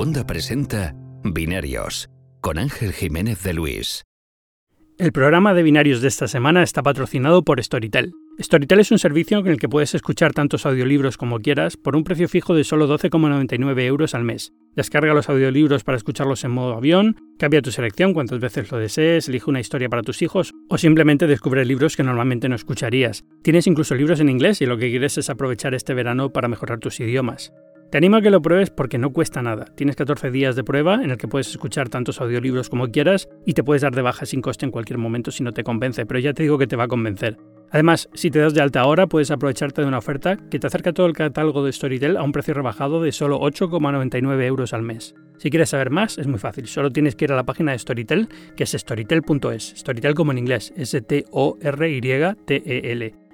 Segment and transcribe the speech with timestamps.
[0.00, 2.08] Segunda presenta Binarios
[2.40, 4.06] con Ángel Jiménez de Luis.
[4.96, 8.12] El programa de binarios de esta semana está patrocinado por Storytel.
[8.40, 12.04] Storytel es un servicio en el que puedes escuchar tantos audiolibros como quieras por un
[12.04, 14.54] precio fijo de solo 12,99 euros al mes.
[14.74, 19.28] Descarga los audiolibros para escucharlos en modo avión, cambia tu selección cuantas veces lo desees,
[19.28, 23.26] elige una historia para tus hijos o simplemente descubre libros que normalmente no escucharías.
[23.42, 26.78] Tienes incluso libros en inglés y lo que quieres es aprovechar este verano para mejorar
[26.78, 27.52] tus idiomas.
[27.90, 29.64] Te animo a que lo pruebes porque no cuesta nada.
[29.74, 33.54] Tienes 14 días de prueba en el que puedes escuchar tantos audiolibros como quieras y
[33.54, 36.20] te puedes dar de baja sin coste en cualquier momento si no te convence, pero
[36.20, 37.36] ya te digo que te va a convencer.
[37.72, 40.92] Además, si te das de alta ahora, puedes aprovecharte de una oferta que te acerca
[40.92, 45.16] todo el catálogo de Storytel a un precio rebajado de solo 8,99 euros al mes.
[45.38, 46.68] Si quieres saber más, es muy fácil.
[46.68, 49.74] Solo tienes que ir a la página de Storytel, que es storytel.es.
[49.76, 51.14] Storytel como en inglés, S-T-O-R-Y-T-E-L.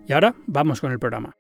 [0.09, 1.35] Y ahora, vamos con el programa.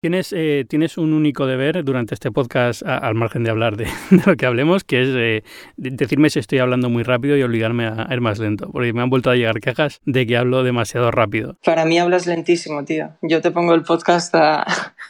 [0.00, 3.88] Tienes, eh, tienes un único deber durante este podcast, al margen de hablar de,
[4.26, 5.42] lo que hablemos, que es eh,
[5.76, 9.10] decirme si estoy hablando muy rápido y obligarme a, ir más lento, porque me han
[9.10, 11.56] vuelto a llegar quejas de que hablo demasiado rápido.
[11.64, 13.10] Para mí hablas lentísimo, tío.
[13.22, 14.64] Yo te pongo el podcast a,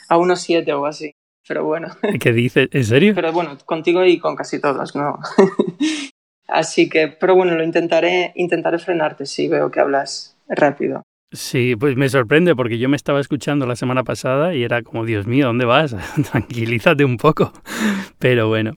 [0.09, 1.13] a unos siete o así,
[1.47, 1.89] pero bueno.
[2.19, 2.71] ¿Qué dices?
[2.73, 3.13] ¿En serio?
[3.15, 5.19] Pero bueno, contigo y con casi todos, ¿no?
[6.49, 11.03] así que, pero bueno, lo intentaré, intentaré frenarte si veo que hablas rápido.
[11.31, 15.05] Sí, pues me sorprende porque yo me estaba escuchando la semana pasada y era como,
[15.05, 15.95] Dios mío, ¿dónde vas?
[16.33, 17.53] Tranquilízate un poco.
[18.19, 18.77] Pero bueno.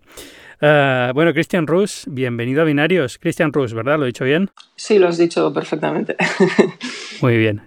[0.64, 3.18] Ah, bueno, Christian Rus, bienvenido a Binarios.
[3.18, 3.98] Christian Rus, ¿verdad?
[3.98, 4.52] ¿Lo he dicho bien?
[4.76, 6.16] Sí, lo has dicho perfectamente.
[7.22, 7.62] Muy bien.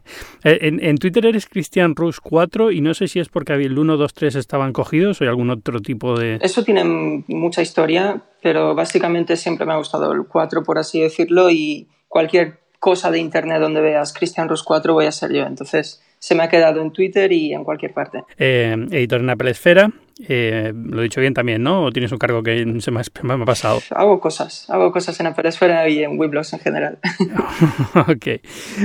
[0.45, 3.97] Eh, en, Twitter eres Christian Rus 4 y no sé si es porque el 1,
[3.97, 6.39] 2, 3 estaban cogidos o hay algún otro tipo de...
[6.41, 6.85] Eso tiene
[7.27, 12.64] mucha historia, pero básicamente siempre me ha gustado el 4, por así decirlo, y cualquier
[12.85, 15.47] cosa de internet donde veas Christian Rus 4 voy a ser yo.
[15.47, 18.25] Entonces se me ha quedado en Twitter y en cualquier parte.
[18.37, 19.91] Eh, editor en Apple Esfera,
[20.29, 21.85] eh, lo he dicho bien también, ¿no?
[21.85, 23.81] ¿O tienes un cargo que se me ha, pasado?
[23.89, 26.99] Hago cosas, hago cosas en Apple Esfera y en Weblogs en general.
[28.07, 28.43] ok,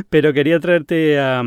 [0.09, 1.43] pero quería traerte a,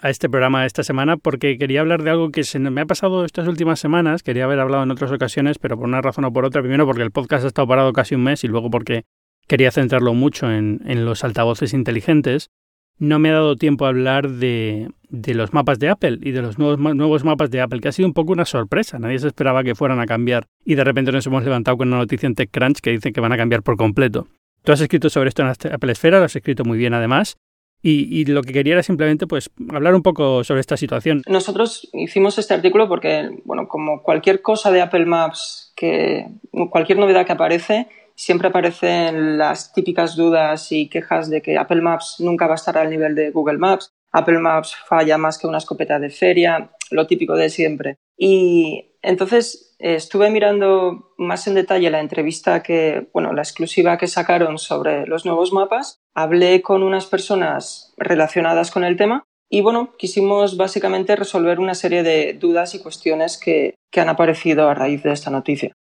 [0.00, 3.24] a, este programa esta semana porque quería hablar de algo que se me ha pasado
[3.24, 6.44] estas últimas semanas, quería haber hablado en otras ocasiones, pero por una razón o por
[6.44, 9.04] otra, primero porque el podcast ha estado parado casi un mes y luego porque
[9.46, 12.50] quería centrarlo mucho en, los altavoces inteligentes,
[12.98, 16.58] no me ha dado tiempo a hablar de, los mapas de Apple y de los
[16.58, 18.98] nuevos, mapas de Apple, que ha sido un poco una sorpresa.
[18.98, 21.98] Nadie se esperaba que fueran a cambiar y de repente nos hemos levantado con una
[21.98, 24.28] noticia en TechCrunch que dice que van a cambiar por completo.
[24.62, 27.36] Tú has escrito sobre esto en Apple Esfera, lo has escrito muy bien además.
[27.84, 31.22] Y, lo que quería era simplemente pues hablar un poco sobre esta situación.
[31.26, 36.28] Nosotros hicimos este artículo porque, bueno, como cualquier cosa de Apple Maps, que
[36.70, 37.88] cualquier novedad que aparece,
[38.22, 42.78] siempre aparecen las típicas dudas y quejas de que Apple Maps nunca va a estar
[42.78, 47.08] al nivel de Google Maps, Apple Maps falla más que una escopeta de feria, lo
[47.08, 47.96] típico de siempre.
[48.16, 54.06] Y entonces eh, estuve mirando más en detalle la entrevista que, bueno, la exclusiva que
[54.06, 59.24] sacaron sobre los nuevos mapas, hablé con unas personas relacionadas con el tema
[59.54, 64.74] y bueno, quisimos básicamente resolver una serie de dudas y cuestiones que, han aparecido a
[64.74, 65.74] raíz de esta noticia.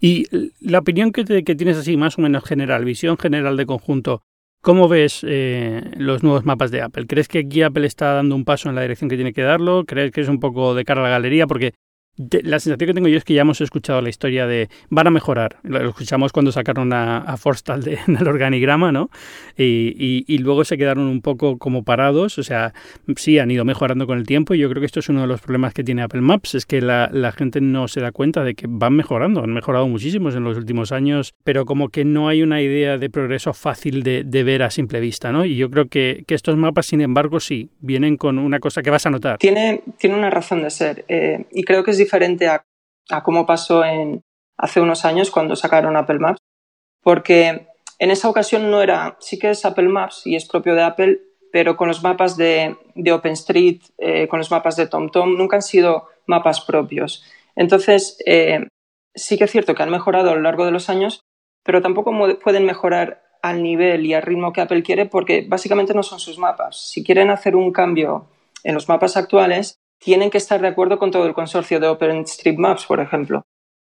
[0.00, 0.26] Y
[0.60, 4.22] la opinión que, que, tienes así, más o menos general, visión general de conjunto,
[4.60, 7.06] ¿cómo ves eh, los nuevos mapas de Apple?
[7.06, 9.84] ¿Crees que aquí Apple está dando un paso en la dirección que tiene que darlo?
[9.86, 11.46] ¿Crees que es un poco de cara a la galería?
[11.46, 11.74] Porque
[12.18, 15.10] la sensación que tengo yo es que ya hemos escuchado la historia de van a
[15.10, 15.56] mejorar.
[15.62, 19.10] Lo escuchamos cuando sacaron a, a Forstal del organigrama, ¿no?
[19.56, 22.38] Y, luego se quedaron un poco como parados.
[22.38, 22.72] O sea,
[23.16, 25.26] sí han ido mejorando con el tiempo y yo creo que esto es uno de
[25.26, 28.54] los problemas que tiene Apple Maps, es que la, gente no se da cuenta de
[28.54, 29.42] que van mejorando.
[29.42, 33.10] Han mejorado muchísimos en los últimos años, pero como que no hay una idea de
[33.10, 35.44] progreso fácil de, de ver a simple vista, ¿no?
[35.44, 38.90] Y yo creo que, que, estos mapas, sin embargo, sí, vienen con una cosa que
[38.90, 39.38] vas a notar.
[39.38, 42.64] Tiene, tiene una razón de ser eh, y creo que es diferente a,
[43.22, 44.22] cómo pasó en,
[44.56, 46.40] hace unos años cuando sacaron Apple Maps,
[47.02, 50.82] porque en esa ocasión no era, sí que es Apple Maps y es propio de
[50.82, 51.20] Apple,
[51.52, 55.62] pero con los mapas de, de OpenStreet, eh, con los mapas de TomTom, nunca han
[55.62, 57.24] sido mapas propios.
[57.56, 58.68] Entonces, eh,
[59.14, 61.20] sí que es cierto que han mejorado a lo largo de los años,
[61.62, 62.12] pero tampoco
[62.42, 66.38] pueden mejorar al nivel y al ritmo que Apple quiere porque básicamente no son sus
[66.38, 66.90] mapas.
[66.90, 68.26] Si quieren hacer un cambio
[68.64, 72.86] en los mapas actuales, tienen que estar de acuerdo con todo el consorcio de OpenStreetMaps,
[72.86, 73.42] por ejemplo.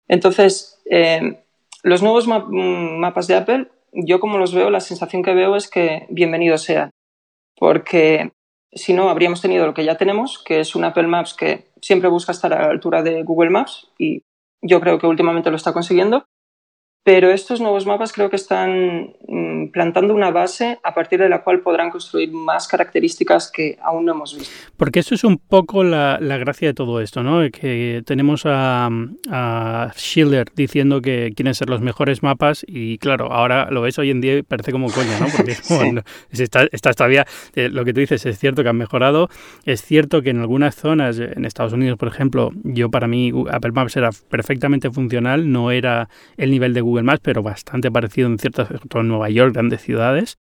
[0.09, 1.45] Entonces, eh,
[1.83, 5.69] los nuevos mm, mapas de Apple, yo como los veo, la sensación que veo es
[5.69, 6.91] que bienvenidos sean,
[7.57, 8.33] porque
[8.73, 12.09] si no, habríamos tenido lo que ya tenemos, que es un Apple Maps que siempre
[12.09, 14.23] busca estar a la altura de Google Maps y
[14.61, 16.25] yo creo que últimamente lo está consiguiendo.
[17.03, 21.43] Pero estos nuevos mapas creo que están mm, plantando una base a partir de la
[21.43, 24.55] cual podrán construir más características que aún no hemos visto.
[24.77, 27.41] Porque eso es un poco la, gracia de todo esto, ¿no?
[27.51, 28.91] Que tenemos a,
[29.97, 34.21] Schiller diciendo que quieren ser los mejores mapas y claro, ahora lo ves hoy en
[34.21, 35.27] día y parece como coña, ¿no?
[35.35, 39.29] Porque bueno, está, todavía, eh, lo que tú dices es cierto que han mejorado,
[39.65, 43.73] es cierto que en algunas zonas, en Estados Unidos por ejemplo, yo para mí Apple
[43.73, 48.39] Maps era perfectamente funcional, no era el nivel de Google más, pero bastante parecido en
[48.39, 50.39] ciertas, todo en Nueva York, grandes ciudades,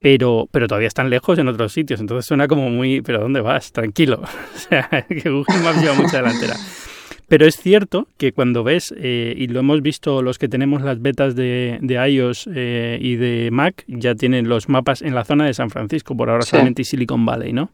[0.00, 3.72] pero, pero todavía están lejos en otros sitios, entonces suena como muy, pero ¿dónde vas?
[3.72, 4.22] Tranquilo.
[4.54, 6.56] o sea, que Google Maps lleva mucha delantera.
[7.30, 11.00] Pero es cierto que cuando ves, eh, y lo hemos visto los que tenemos las
[11.00, 15.46] betas de, de iOS eh, y de Mac, ya tienen los mapas en la zona
[15.46, 17.70] de San Francisco, por ahora solamente Silicon Valley, ¿no?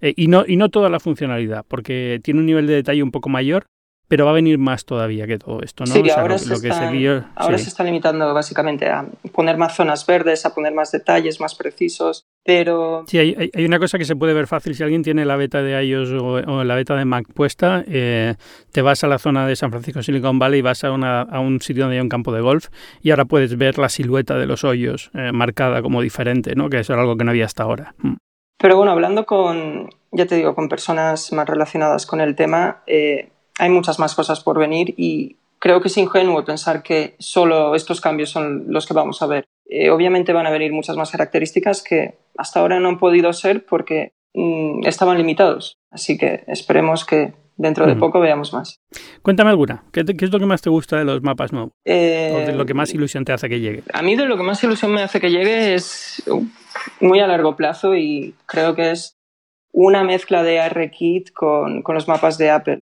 [0.00, 0.44] Eh, y ¿no?
[0.48, 3.66] Y no toda la funcionalidad, porque tiene un nivel de detalle un poco mayor,
[4.08, 5.92] pero va a venir más todavía que todo esto, ¿no?
[5.92, 11.40] Sí, ahora, se, está limitando básicamente a poner más zonas verdes, a poner más detalles
[11.40, 13.04] más precisos, pero...
[13.06, 14.74] Sí, hay, hay una cosa que se puede ver fácil.
[14.74, 18.34] Si alguien tiene la beta de iOS o, la beta de Mac puesta, eh,
[18.72, 21.40] te vas a la zona de San Francisco Silicon Valley y vas a, una, a,
[21.40, 22.68] un sitio donde hay un campo de golf
[23.02, 26.68] y ahora puedes ver la silueta de los hoyos eh, marcada como diferente, ¿no?
[26.68, 27.94] Que eso era algo que no había hasta ahora.
[27.98, 28.16] Mm.
[28.58, 33.30] Pero bueno, hablando con, ya te digo, con personas más relacionadas con el tema, eh,
[33.58, 38.00] hay muchas más cosas por venir y creo que es ingenuo pensar que solo estos
[38.00, 39.44] cambios son los que vamos a ver.
[39.66, 43.64] Eh, obviamente van a venir muchas más características que hasta ahora no han podido ser
[43.64, 45.78] porque mm, estaban limitados.
[45.90, 48.80] Así que esperemos que dentro de poco veamos más.
[49.22, 49.84] Cuéntame alguna.
[49.92, 51.72] ¿Qué, es lo que más te gusta de los mapas nuevos?
[51.84, 53.84] Eh, ¿O de lo que más ilusión te hace que llegue?
[53.92, 56.22] A mí de lo que más ilusión me hace que llegue es
[57.00, 59.16] muy a largo plazo y creo que es
[59.72, 62.80] una mezcla de ARKit con, con los mapas de Apple.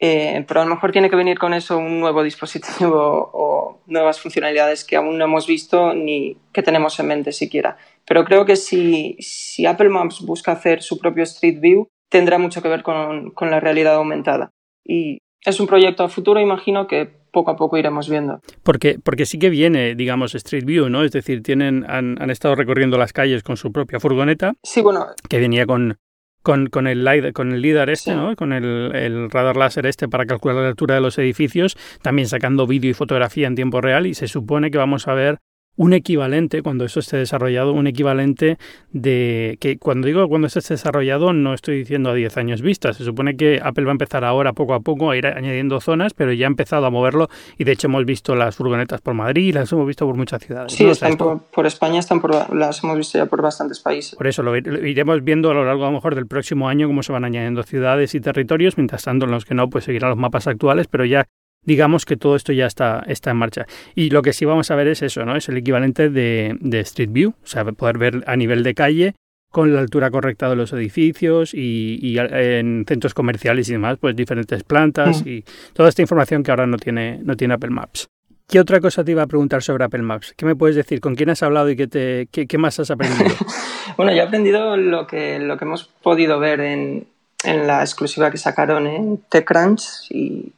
[0.00, 4.20] Eh, pero a lo mejor tiene que venir con eso un nuevo dispositivo o nuevas
[4.20, 7.76] funcionalidades que aún no hemos visto ni que tenemos en mente siquiera.
[8.06, 12.62] Pero creo que si, si Apple Maps busca hacer su propio Street View, tendrá mucho
[12.62, 14.50] que ver con, con, la realidad aumentada.
[14.84, 18.40] Y es un proyecto a futuro, imagino que poco a poco iremos viendo.
[18.62, 21.04] Porque, porque sí que viene, digamos, Street View, ¿no?
[21.04, 24.54] Es decir, tienen, han, han estado recorriendo las calles con su propia furgoneta.
[24.62, 25.06] Sí, bueno.
[25.28, 25.98] Que venía con,
[26.42, 28.34] con, con, el, con el LIDAR este, ¿no?
[28.36, 32.66] con el, el, radar láser este para calcular la altura de los edificios, también sacando
[32.66, 35.38] vídeo y fotografía en tiempo real y se supone que vamos a ver
[35.78, 38.58] un equivalente, cuando eso esté desarrollado, un equivalente
[38.90, 42.92] de que cuando digo cuando esto esté desarrollado no estoy diciendo a 10 años vista,
[42.92, 46.14] se supone que Apple va a empezar ahora poco a poco a ir añadiendo zonas,
[46.14, 49.54] pero ya ha empezado a moverlo y de hecho hemos visto las furgonetas por Madrid,
[49.54, 50.72] las hemos visto por muchas ciudades.
[50.72, 54.16] Sí, están por, España, están por, las hemos visto ya por bastantes países.
[54.16, 57.04] Por eso lo, iremos viendo a lo largo a lo mejor del próximo año cómo
[57.04, 60.18] se van añadiendo ciudades y territorios, mientras tanto en los que no pues seguirán los
[60.18, 61.28] mapas actuales, pero ya
[61.62, 63.66] digamos que todo esto ya está, está en marcha.
[63.94, 65.36] Y lo que sí vamos a ver es eso, ¿no?
[65.36, 69.14] Es el equivalente de, Street View, o sea, poder ver a nivel de calle
[69.50, 74.62] con la altura correcta de los edificios y, en centros comerciales y demás, pues diferentes
[74.62, 75.28] plantas mm.
[75.28, 78.08] y toda esta información que ahora no tiene, no tiene Apple Maps.
[78.46, 80.32] ¿Qué otra cosa te iba a preguntar sobre Apple Maps?
[80.34, 81.00] ¿Qué me puedes decir?
[81.00, 83.34] ¿Con quién has hablado y qué, te, qué, más has aprendido?
[83.98, 87.06] bueno, yo he aprendido lo que, lo que hemos podido ver en,
[87.44, 90.52] en la exclusiva que sacaron en TechCrunch y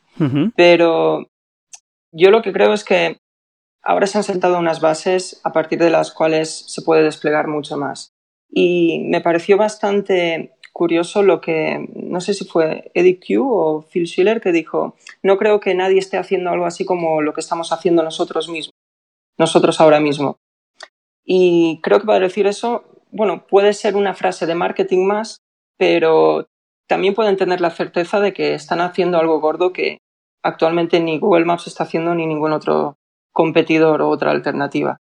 [0.56, 1.26] pero
[2.12, 3.18] yo lo que creo es que
[3.82, 7.76] ahora se han sentado unas bases a partir de las cuales se puede desplegar mucho
[7.76, 8.12] más.
[8.50, 14.06] Y me pareció bastante curioso lo que, no sé si fue Eddie Q o Phil
[14.06, 17.72] Schiller que dijo, no creo que nadie esté haciendo algo así como lo que estamos
[17.72, 18.74] haciendo nosotros mismos,
[19.38, 20.36] nosotros ahora mismo.
[21.24, 25.38] Y creo que para decir eso, bueno, puede ser una frase de marketing más,
[25.76, 26.46] pero
[26.88, 29.98] también pueden tener la certeza de que están haciendo algo gordo que
[30.42, 32.96] actualmente ni Google Maps está haciendo ni ningún otro
[33.32, 34.98] competidor o otra alternativa.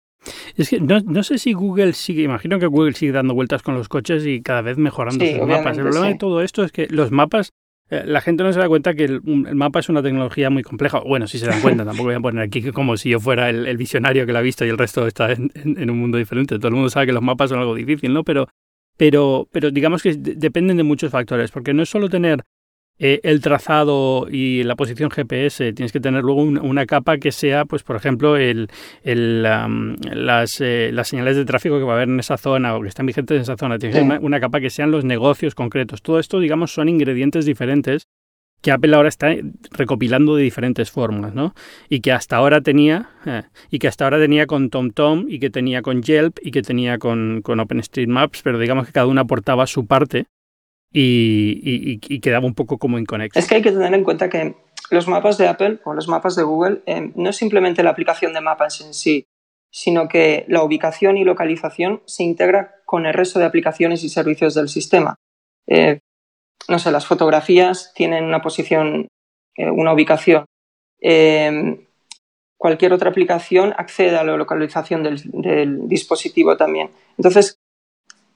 [0.56, 3.88] Es que no, sé si Google sigue, imagino que Google sigue dando vueltas con los
[3.88, 5.76] coches y cada vez mejorando sus mapas.
[5.76, 7.52] El problema de todo esto es que los mapas,
[7.90, 11.00] eh, la gente no se da cuenta que el, mapa es una tecnología muy compleja.
[11.00, 13.76] Bueno, si se dan cuenta, tampoco voy a poner aquí como si yo fuera el,
[13.76, 16.58] visionario que la ha visto y el resto está en, un mundo diferente.
[16.58, 18.24] Todo el mundo sabe que los mapas son algo difícil, ¿no?
[18.24, 18.48] Pero,
[18.96, 22.42] pero, pero digamos que dependen de muchos factores, porque no es solo tener
[22.98, 27.66] eh, el trazado y la posición GPS, tienes que tener luego una capa que sea,
[27.66, 28.68] pues por ejemplo, el,
[29.02, 32.80] el, las, eh, las, señales de tráfico que va a haber en esa zona o
[32.80, 33.78] que están vigentes en esa zona.
[33.78, 36.00] Tienes que tener una, capa que sean los negocios concretos.
[36.00, 38.06] Todo esto, digamos, son ingredientes diferentes
[38.62, 39.28] que Apple ahora está
[39.72, 41.54] recopilando de diferentes formas, ¿no?
[41.90, 45.50] Y que hasta ahora tenía, eh, y que hasta ahora tenía con TomTom, y que
[45.50, 49.66] tenía con Yelp, y que tenía con, con OpenStreetMaps, pero digamos que cada una aportaba
[49.66, 50.26] su parte
[50.98, 53.38] y, quedaba un poco como inconexo.
[53.38, 54.54] Es que hay que tener en cuenta que
[54.90, 58.32] los mapas de Apple o los mapas de Google eh, no es simplemente la aplicación
[58.32, 59.26] de mapas en sí,
[59.70, 64.54] sino que la ubicación y localización se integra con el resto de aplicaciones y servicios
[64.54, 65.16] del sistema.
[65.66, 66.00] Eh,
[66.68, 69.08] no sé, las fotografías tienen una posición,
[69.56, 70.46] eh, una ubicación.
[72.58, 76.88] cualquier otra aplicación accede a la localización del, del dispositivo también.
[77.18, 77.58] Entonces,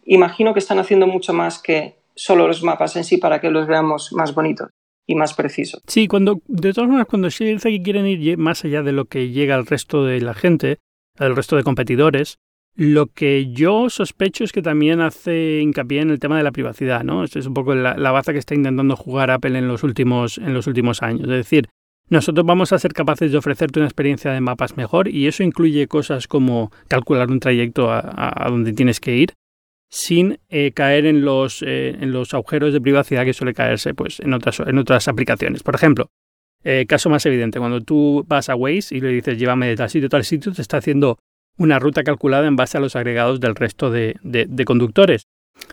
[0.04, 3.66] imagino que están haciendo mucho más que solo los mapas en sí para que los
[3.66, 4.68] veamos más bonitos
[5.06, 5.80] y más precisos.
[5.86, 9.06] Sí, cuando, de todas maneras, cuando se dice que quieren ir más allá de lo
[9.06, 10.78] que llega al resto de la gente,
[11.18, 12.36] al resto de competidores,
[12.76, 17.02] lo que yo sospecho es que también hace hincapié en el tema de la privacidad,
[17.04, 17.24] ¿no?
[17.24, 20.52] Es un poco la, la baza que está intentando jugar Apple en los últimos, en
[20.52, 21.22] los últimos años.
[21.22, 21.68] Es decir,
[22.08, 25.88] nosotros vamos a ser capaces de ofrecerte una experiencia de mapas mejor y eso incluye
[25.88, 29.32] cosas como calcular un trayecto a, a donde tienes que ir,
[29.90, 34.20] sin eh, caer en los, eh, en los agujeros de privacidad que suele caerse pues,
[34.20, 35.62] en, otras, en otras aplicaciones.
[35.62, 36.10] Por ejemplo,
[36.62, 39.90] eh, caso más evidente, cuando tú vas a Waze y le dices llévame de tal
[39.90, 41.18] sitio a tal sitio, te está haciendo
[41.58, 45.26] una ruta calculada en base a los agregados del resto de, de conductores.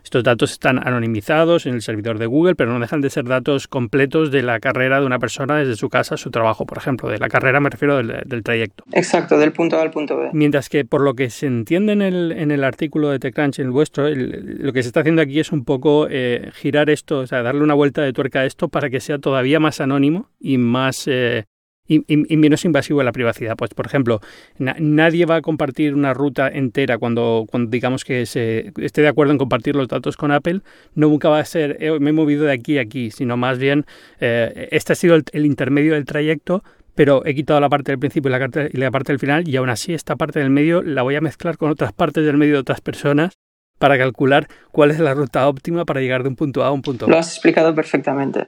[0.03, 3.67] Estos datos están anonimizados en el servidor de Google, pero no dejan de ser datos
[3.67, 7.10] completos de la carrera de una persona desde su casa a su trabajo, por ejemplo.
[7.10, 8.86] De la carrera me refiero del, trayecto.
[8.94, 10.29] Exacto, del punto A al punto B.
[10.32, 13.65] Mientras que por lo que se entiende en el, en el artículo de TechCrunch, en
[13.65, 17.27] el vuestro, lo que se está haciendo aquí es un poco eh, girar esto, o
[17.27, 20.58] sea, darle una vuelta de tuerca a esto para que sea todavía más anónimo y
[20.58, 21.03] más...
[21.08, 21.46] Eh,
[21.88, 23.56] y, menos invasivo a la privacidad.
[23.56, 24.22] Pues, por ejemplo,
[24.58, 29.32] nadie va a compartir una ruta entera cuando, cuando digamos que se esté de acuerdo
[29.34, 30.62] en compartir los datos con Apple.
[30.96, 33.58] No nunca va a ser, eh, me he movido de aquí a aquí, sino más
[33.58, 33.86] bien,
[34.20, 36.63] eh, este ha sido el, intermedio del trayecto,
[36.96, 39.56] pero he quitado la parte del principio y la, y la parte del final, y
[39.56, 42.53] aún así esta parte del medio la voy a mezclar con otras partes del medio
[42.53, 43.34] de otras personas
[43.77, 46.82] para calcular cuál es la ruta óptima para llegar de un punto A a un
[46.82, 47.12] punto B.
[47.12, 48.48] Lo has explicado perfectamente.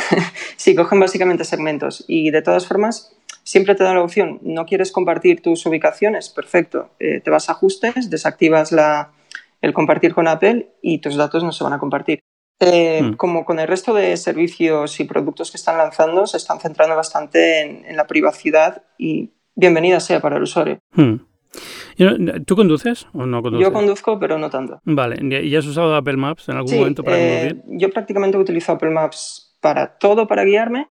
[0.56, 3.14] sí, cogen básicamente segmentos y de todas formas
[3.44, 7.52] siempre te dan la opción, no quieres compartir tus ubicaciones, perfecto, eh, te vas a
[7.52, 9.12] ajustes, desactivas la,
[9.62, 12.20] el compartir con Apple y tus datos no se van a compartir.
[12.60, 13.12] Eh, hmm.
[13.14, 17.60] Como con el resto de servicios y productos que están lanzando, se están centrando bastante
[17.88, 20.78] en, la privacidad y bienvenida sea para el usuario.
[20.92, 21.14] Hmm.
[22.46, 23.66] ¿Tú conduces o no conduces?
[23.66, 24.80] Yo conduzco, pero no tanto.
[24.84, 28.90] Vale, ¿y has usado Apple Maps en algún momento para eh, Yo prácticamente utilizo Apple
[28.90, 30.88] Maps para todo para guiarme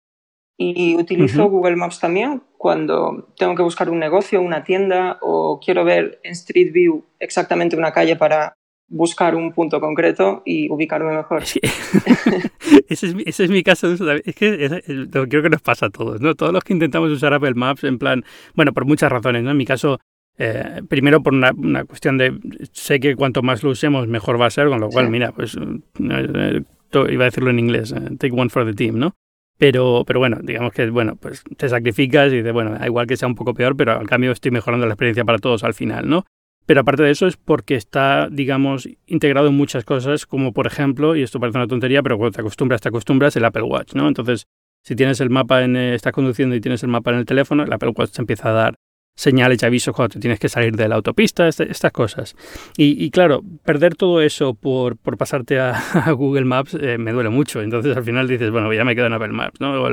[0.58, 5.86] y utilizo Google Maps también cuando tengo que buscar un negocio, una tienda o quiero
[5.86, 8.56] ver en Street View exactamente una calle para
[8.90, 11.44] buscar un punto concreto y ubicarme mejor.
[12.90, 14.12] ese, es, mi caso de uso.
[14.12, 14.82] Es que
[15.30, 16.36] creo que nos pasa a todos, ¿no?
[16.36, 18.24] Todos los que intentamos usar Apple Maps en plan,
[18.56, 19.52] bueno, por muchas razones, ¿no?
[19.52, 20.00] En mi caso,
[20.38, 21.54] eh, primero por una,
[21.86, 22.34] cuestión de,
[22.72, 25.58] sé que cuanto más lo usemos mejor va a ser, con lo cual, mira, pues
[25.58, 26.64] eh,
[27.10, 29.15] iba a decirlo en inglés, eh, take one for the team, ¿no?
[29.58, 33.27] Pero, pero bueno, digamos que bueno, pues te sacrificas y dices, bueno, igual que sea
[33.27, 36.25] un poco peor, pero al cambio estoy mejorando la experiencia para todos al final, ¿no?
[36.67, 41.15] Pero aparte de eso es porque está, digamos, integrado en muchas cosas, como por ejemplo,
[41.15, 44.08] y esto parece una tontería, pero cuando te acostumbras, te acostumbras, el Apple Watch, ¿no?
[44.08, 44.48] Entonces,
[44.84, 47.63] si tienes el mapa en, eh, estás conduciendo y tienes el mapa en el teléfono,
[47.63, 48.75] el Apple Watch te empieza a dar
[49.18, 52.36] señales y avisos cuando te tienes que salir de la autopista, este, estas cosas.
[52.78, 57.62] Y, claro, perder todo eso por, por pasarte a, Google Maps eh, me duele mucho.
[57.62, 59.84] Entonces al final dices, bueno, ya me quedo en Apple Maps, ¿no?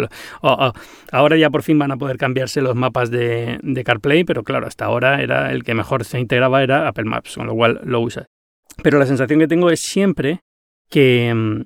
[0.43, 0.73] O,
[1.11, 4.67] ahora ya por fin van a poder cambiarse los mapas de, de, CarPlay, pero claro,
[4.67, 8.01] hasta ahora era el que mejor se integraba era Apple Maps, con lo cual lo
[8.01, 8.27] usas.
[8.83, 10.41] Pero la sensación que tengo es siempre
[10.91, 11.65] que,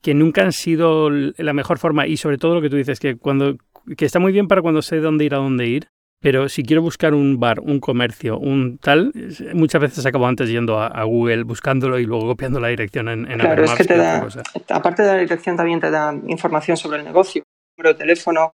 [0.00, 3.16] que nunca han sido la mejor forma y sobre todo lo que tú dices, que
[3.16, 3.56] cuando
[3.96, 5.88] que está muy bien para cuando sé dónde ir a dónde ir,
[6.24, 9.12] pero si quiero buscar un bar, un comercio, un tal,
[9.52, 13.40] muchas veces acabo antes yendo a, Google buscándolo y luego copiando la dirección en, en
[13.40, 14.26] Claro, es que te da,
[14.70, 17.42] aparte de la dirección también te da información sobre el negocio,
[17.76, 18.52] número de teléfono,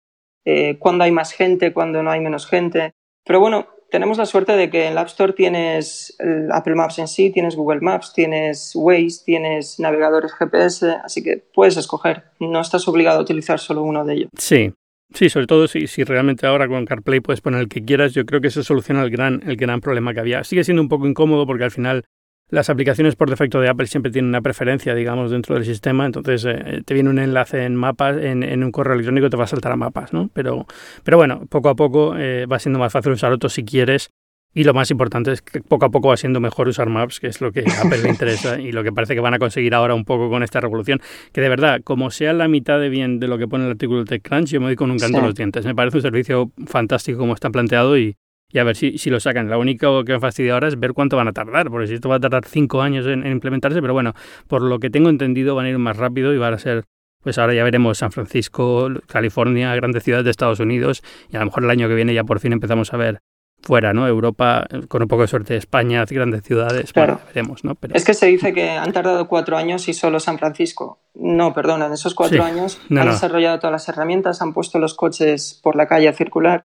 [0.45, 2.91] eh, cuándo hay más gente, cuándo no hay menos gente.
[3.25, 6.15] Pero bueno, tenemos la suerte de que en la App Store tienes
[6.51, 11.77] Apple Maps en sí, tienes Google Maps, tienes Waze, tienes navegadores GPS, así que puedes
[11.77, 12.25] escoger.
[12.39, 14.29] No estás obligado a utilizar solo uno de ellos.
[14.37, 14.71] Sí,
[15.13, 18.25] Sí, sobre todo si, si realmente ahora con CarPlay puedes poner el que quieras, yo
[18.25, 20.43] creo que eso soluciona el gran, el gran problema que había.
[20.43, 22.05] Sigue siendo un poco incómodo porque al final
[22.49, 26.45] las aplicaciones por defecto de Apple siempre tienen una preferencia, digamos, dentro del sistema, entonces
[26.45, 29.47] eh, te viene un enlace en mapas, en, en, un correo electrónico te va a
[29.47, 30.29] saltar a mapas, ¿no?
[30.33, 30.67] Pero,
[31.03, 34.11] pero bueno, poco a poco eh, va siendo más fácil usar otros si quieres
[34.57, 37.27] y lo más importante es que poco a poco va siendo mejor usar Maps, que
[37.27, 39.75] es lo que a Apple le interesa y lo que parece que van a conseguir
[39.75, 41.01] ahora un poco con esta revolución.
[41.33, 43.99] Que de verdad, como sea la mitad de bien de lo que pone el artículo
[43.99, 45.65] de TechCrunch, yo me doy con un canto en los dientes.
[45.65, 48.15] Me parece un servicio fantástico como está planteado y,
[48.49, 49.49] y a ver si, si lo sacan.
[49.49, 52.07] Lo único que me fastidia ahora es ver cuánto van a tardar, porque si esto
[52.07, 54.13] va a tardar cinco años en, implementarse, pero bueno,
[54.47, 56.85] por lo que tengo entendido van a ir más rápido y van a ser
[57.21, 61.45] pues ahora ya veremos San Francisco, California, grandes ciudades de Estados Unidos y a lo
[61.45, 63.19] mejor el año que viene ya por fin empezamos a ver
[63.65, 64.07] fuera, ¿no?
[64.07, 67.19] Europa, con un poco de suerte España, grandes ciudades, claro.
[67.27, 67.75] veremos, ¿no?
[67.75, 67.95] Pero...
[67.95, 70.99] Es que se dice que han tardado cuatro años y solo San Francisco.
[71.15, 75.59] No, perdona, en esos cuatro años han desarrollado todas las herramientas, han puesto los coches
[75.61, 76.65] por la calle a circular.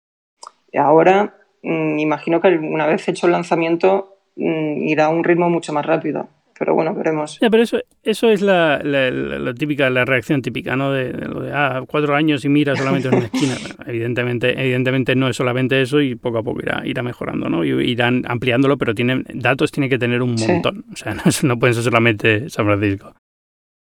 [0.72, 5.50] Y ahora, mmm, imagino que una vez hecho el lanzamiento, mmm, irá a un ritmo
[5.50, 7.38] mucho más rápido pero bueno, veremos.
[7.40, 10.92] pero eso, eso es la, la, típica, la reacción típica, ¿no?
[10.92, 13.56] De, lo de, ah, cuatro años y mira solamente en una esquina.
[13.86, 17.66] evidentemente, evidentemente no es solamente eso y poco a poco irá, irá mejorando, ¿no?
[17.66, 20.86] Y irán ampliándolo, pero tienen, datos tiene que tener un montón.
[20.94, 23.14] O sea, no, no pueden ser solamente San Francisco.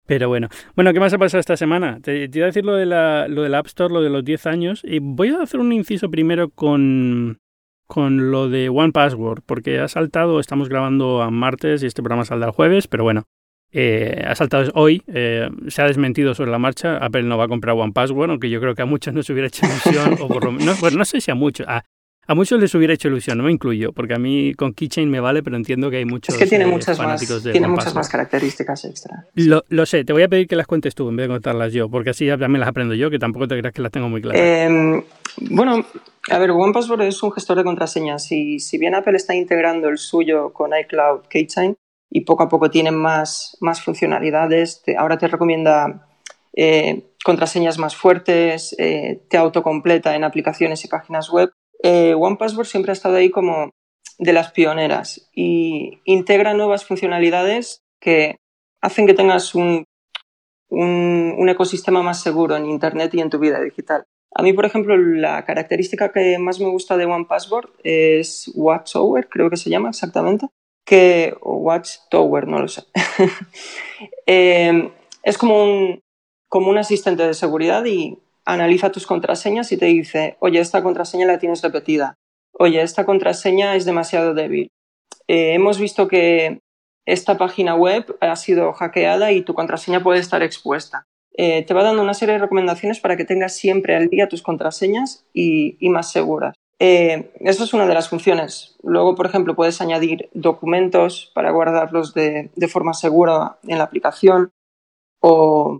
[0.07, 2.01] Pero bueno, bueno, ¿qué más ha pasado esta semana?
[2.03, 4.25] Te, te iba a decir lo, de la, lo del App Store, lo de los
[4.25, 7.39] 10 años, y voy a hacer un inciso primero con,
[7.91, 12.25] con lo de One Password, porque ha saltado, estamos grabando a martes y este programa
[12.25, 13.25] saldrá el jueves, pero bueno,
[13.73, 17.49] eh, ha saltado hoy, eh, se ha desmentido sobre la marcha, Apple no va a
[17.49, 20.29] comprar One Password, aunque yo creo que a muchos no se hubiera hecho ilusión, o
[20.29, 21.83] por lo menos, bueno, no sé si a muchos, a,
[22.29, 25.19] a muchos les hubiera hecho ilusión, no me incluyo, porque a mí con Keychain me
[25.19, 27.67] vale, pero entiendo que hay muchos es que tiene eh, muchas fanáticos más, de Tiene
[27.67, 28.01] One muchas Password.
[28.03, 29.27] más características extra.
[29.35, 31.73] Lo, lo, sé, te voy a pedir que las cuentes tú en vez de contarlas
[31.73, 34.09] yo, porque así ya también las aprendo yo, que tampoco te creas que las tengo
[34.09, 35.03] muy claras.
[35.37, 35.85] Bueno,
[36.31, 39.99] a ver, OnePassword es un gestor de contraseñas y si bien Apple está integrando el
[39.99, 41.77] suyo con iCloud Keychain
[42.11, 46.09] y poco a poco tiene más, más funcionalidades, ahora te recomienda
[46.55, 52.93] eh, contraseñas más fuertes, eh, te autocompleta en aplicaciones y páginas web, eh, OnePassword siempre
[52.93, 53.71] ha estado ahí como
[54.19, 58.37] de las pioneras y integra nuevas funcionalidades que
[58.83, 59.85] hacen que tengas un,
[60.69, 64.05] un, un, ecosistema más seguro en Internet y en tu vida digital.
[64.35, 69.51] A mí, por ejemplo, la característica que más me gusta de OnePassword es Watchtower, creo
[69.51, 70.47] que se llama exactamente,
[70.85, 72.85] que, Watchtower, no lo sé.
[74.27, 76.01] eh, es como un,
[76.49, 81.27] como un asistente de seguridad y analiza tus contraseñas y te dice, oye, esta contraseña
[81.27, 82.15] la tienes repetida,
[82.53, 84.71] oye, esta contraseña es demasiado débil.
[85.27, 86.61] Eh, hemos visto que
[87.07, 91.07] esta página web ha sido hackeada y tu contraseña puede estar expuesta.
[91.43, 94.43] Eh, te va dando una serie de recomendaciones para que tengas siempre al día tus
[94.43, 96.55] contraseñas y, y más seguras.
[96.79, 98.77] Eh, eso es una de las funciones.
[98.83, 104.51] Luego, por ejemplo, puedes añadir documentos para guardarlos de, de forma segura en la aplicación
[105.23, 105.79] o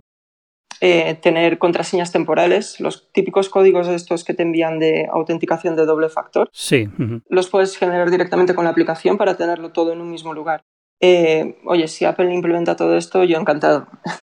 [0.79, 5.85] eh, tener contraseñas temporales, los típicos códigos de estos que te envían de autenticación de
[5.85, 6.49] doble factor.
[6.51, 6.87] Sí.
[6.97, 7.21] Uh -huh.
[7.29, 10.63] Los puedes generar directamente con la aplicación para tenerlo todo en un mismo lugar.
[10.99, 13.85] Eh, oye, si Apple implementa todo esto, yo encantado.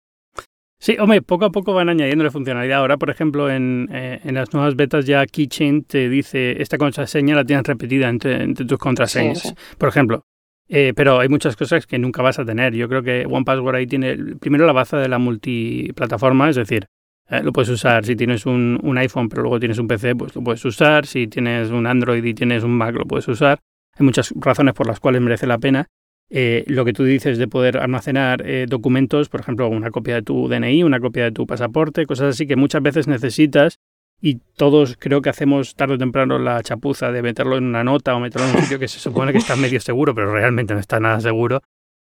[0.87, 2.79] Sí, hombre, poco a poco van añadiendo funcionalidad.
[2.79, 7.35] Ahora, por ejemplo, en, eh, en, las nuevas betas ya Keychain te dice esta contraseña
[7.35, 9.40] la tienes repetida entre, entre tus contraseñas.
[9.40, 9.55] Sí, sí.
[9.79, 10.22] Por ejemplo,
[10.68, 12.72] eh, pero hay muchas cosas que nunca vas a tener.
[12.72, 16.87] Yo creo que OnePassword ahí tiene primero la baza de la multiplataforma, es decir,
[17.31, 20.37] eh, lo puedes usar si tienes un, un, iPhone pero luego tienes un PC, pues
[20.37, 21.05] lo puedes usar.
[21.05, 23.59] Si tienes un Android y tienes un Mac, lo puedes usar.
[23.99, 25.88] Hay muchas razones por las cuales merece la pena.
[26.28, 30.22] Eh, lo que tú dices de poder almacenar eh, documentos, por ejemplo, una copia de
[30.22, 33.78] tu DNI, una copia de tu pasaporte, cosas así que muchas veces necesitas
[34.20, 38.16] y todos creo que hacemos tarde o temprano la chapuza de meterlo en una nota
[38.16, 40.80] o meterlo en un sitio que se supone que está medio seguro, pero realmente no
[40.80, 41.62] está nada seguro.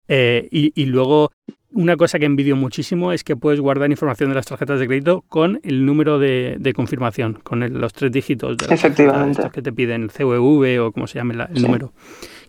[0.07, 1.31] Eh, y, y, luego,
[1.71, 5.23] una cosa que envidio muchísimo es que puedes guardar información de las tarjetas de crédito
[5.29, 9.49] con el número de, de confirmación, con el, los tres dígitos de Efectivamente.
[9.53, 11.61] que te piden el CVV o como se llame la, el sí.
[11.61, 11.93] número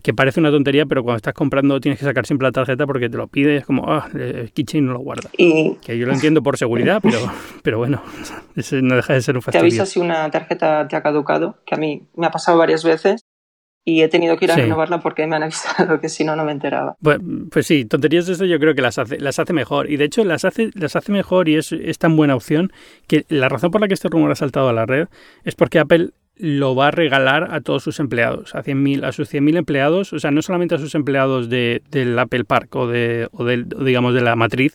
[0.03, 3.09] que parece una tontería, pero cuando estás comprando tienes que sacar siempre la tarjeta porque
[3.09, 5.31] te lo pide, es como, ah, el Keychain no lo guarda.
[5.37, 5.77] Y...
[5.85, 7.19] Que yo lo entiendo por seguridad, pero,
[7.63, 8.03] pero bueno,
[8.57, 9.63] ese no deja de ser un fastidio.
[9.63, 12.85] Te avisa si una tarjeta te ha caducado, que a mí me ha pasado varias
[12.85, 13.25] veces
[13.85, 14.61] y he tenido que ir a sí.
[14.63, 16.97] renovarla porque me han avisado que si no, no me enteraba.
[17.03, 17.19] Pues,
[17.51, 19.91] pues sí, tonterías de eso yo creo que las hace, las hace mejor.
[19.91, 22.73] Y de hecho las hace, las hace mejor y es, es tan buena opción
[23.07, 25.09] que la razón por la que este rumor ha saltado a la red
[25.45, 26.11] es porque Apple
[26.41, 30.19] lo va a regalar a todos sus empleados, a, 100 a sus 100.000 empleados, o
[30.19, 34.15] sea, no solamente a sus empleados de, del Apple Park o, de, o del, digamos,
[34.15, 34.75] de la matriz,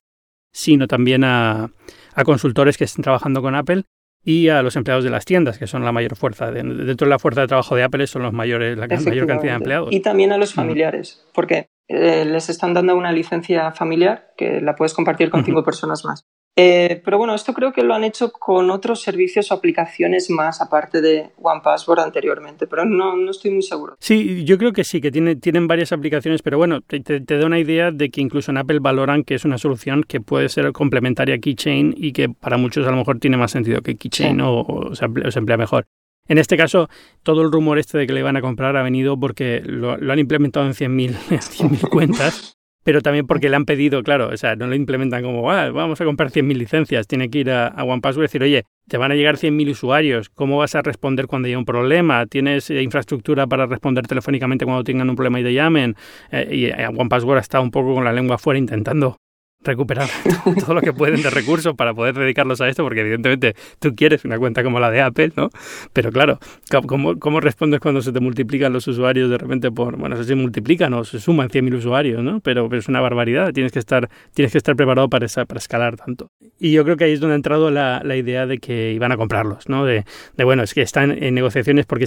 [0.51, 1.71] sino también a,
[2.13, 3.83] a, consultores que estén trabajando con Apple
[4.23, 6.51] y a los empleados de las tiendas, que son la mayor fuerza.
[6.51, 9.53] De, dentro de la fuerza de trabajo de Apple son los mayores, la mayor cantidad
[9.53, 9.89] de empleados.
[9.91, 14.75] Y también a los familiares, porque eh, les están dando una licencia familiar que la
[14.75, 16.25] puedes compartir con cinco personas más.
[16.57, 20.61] Eh, pero bueno, esto creo que lo han hecho con otros servicios o aplicaciones más
[20.61, 23.97] aparte de OnePassword anteriormente, pero no, no estoy muy seguro.
[23.99, 27.45] Sí, yo creo que sí, que tiene, tienen varias aplicaciones, pero bueno, te, te, da
[27.45, 30.71] una idea de que incluso en Apple valoran que es una solución que puede ser
[30.71, 34.37] complementaria a Keychain y que para muchos a lo mejor tiene más sentido que Keychain
[34.37, 34.41] sí.
[34.41, 35.85] o, o, se emplea, o se emplea mejor.
[36.27, 36.89] En este caso,
[37.21, 40.13] todo el rumor este de que le van a comprar ha venido porque lo, lo
[40.13, 44.55] han implementado en 100.000 100 cuentas pero también porque le han pedido, claro, o sea,
[44.55, 48.25] no lo implementan como, ah, vamos a comprar 100.000 licencias, tiene que ir a, OnePassword
[48.25, 51.57] y decir, oye, te van a llegar 100.000 usuarios, ¿cómo vas a responder cuando haya
[51.57, 52.27] un problema?
[52.27, 55.95] ¿Tienes eh, infraestructura para responder telefónicamente cuando tengan un problema y te llamen?
[56.31, 59.17] Eh, y eh, OnePassword está un poco con la lengua fuera intentando
[59.65, 60.07] recuperar
[60.59, 64.23] todo lo que pueden de recursos para poder dedicarlos a esto, porque evidentemente tú quieres
[64.25, 65.49] una cuenta como la de Apple, ¿no?
[65.93, 66.39] Pero claro,
[66.87, 70.29] ¿cómo, cómo respondes cuando se te multiplican los usuarios de repente por, bueno, no sé
[70.29, 72.39] si multiplican o se suman 100.000 usuarios, ¿no?
[72.39, 76.31] Pero, es una barbaridad, tienes que estar, tienes que estar preparado para, para escalar tanto.
[76.59, 79.11] Y yo creo que ahí es donde ha entrado la, la idea de que iban
[79.11, 79.85] a comprarlos, ¿no?
[79.85, 80.05] De,
[80.37, 82.05] de bueno, es que están en negociaciones porque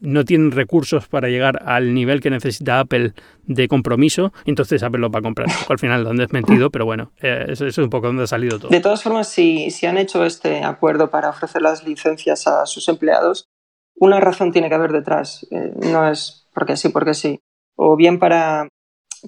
[0.00, 3.12] no tienen recursos para llegar al nivel que necesita Apple
[3.48, 5.48] de compromiso, entonces Apple lo va comprar.
[5.68, 8.58] Al final lo han desmentido, pero bueno, eh, eso, es un poco donde ha salido
[8.58, 8.68] todo.
[8.70, 12.88] De todas formas, si, si han hecho este acuerdo para ofrecer las licencias a sus
[12.88, 13.46] empleados,
[13.96, 15.46] una razón tiene que haber detrás.
[15.50, 17.40] Eh, no es porque sí, porque sí.
[17.76, 18.68] O bien para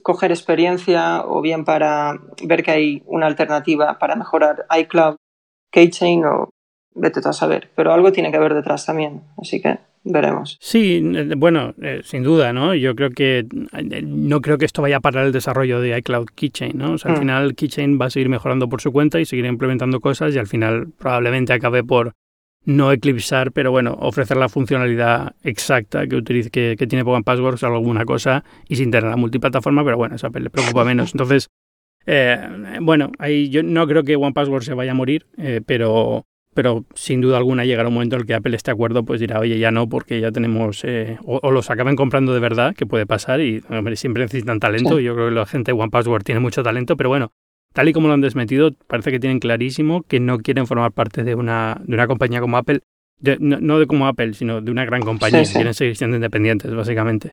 [0.02, 5.16] coger experiencia, o bien para ver que hay una alternativa para mejorar iCloud,
[5.72, 6.50] Keychain, o
[6.94, 7.70] vete a saber.
[7.74, 9.22] Pero algo tiene que haber detrás también.
[9.36, 10.58] Así que veremos.
[10.60, 12.74] Sí, eh, bueno, eh, sin duda, ¿no?
[12.74, 16.28] Yo creo que eh, no creo que esto vaya a parar el desarrollo de iCloud
[16.34, 16.92] Keychain, ¿no?
[16.92, 17.20] O sea, al mm.
[17.20, 20.46] final Keychain va a seguir mejorando por su cuenta y seguir implementando cosas y al
[20.46, 22.12] final probablemente acabe por
[22.64, 27.62] no eclipsar, pero bueno, ofrecer la funcionalidad exacta que utilice, que, que tiene Pokémon Passwords
[27.62, 31.14] o alguna cosa y sin tener la multiplataforma, pero bueno, eso le preocupa menos.
[31.14, 31.48] Entonces,
[32.82, 35.26] bueno, ahí yo no creo que One Password se vaya a morir,
[35.64, 39.04] pero pero sin duda alguna llegará un momento en el que Apple esté de acuerdo,
[39.04, 42.74] pues dirá, oye, ya no, porque ya tenemos, eh, o, los acaben comprando de verdad,
[42.74, 45.90] que puede pasar, y hombre, siempre necesitan talento, yo creo que la gente de One
[45.90, 47.32] Password tiene mucho talento, pero bueno,
[47.72, 51.22] tal y como lo han desmetido, parece que tienen clarísimo que no quieren formar parte
[51.22, 52.80] de una, de una compañía como Apple,
[53.38, 57.32] no, de como Apple, sino de una gran compañía, quieren seguir siendo independientes, básicamente.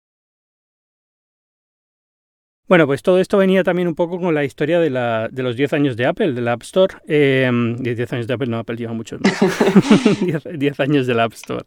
[2.68, 5.56] Bueno, pues todo esto venía también un poco con la historia de, la, de los
[5.56, 6.96] 10 años de Apple, del App Store.
[7.08, 7.50] Eh,
[7.80, 10.44] 10 años de Apple, no, Apple lleva muchos más.
[10.54, 11.64] 10, años del App Store.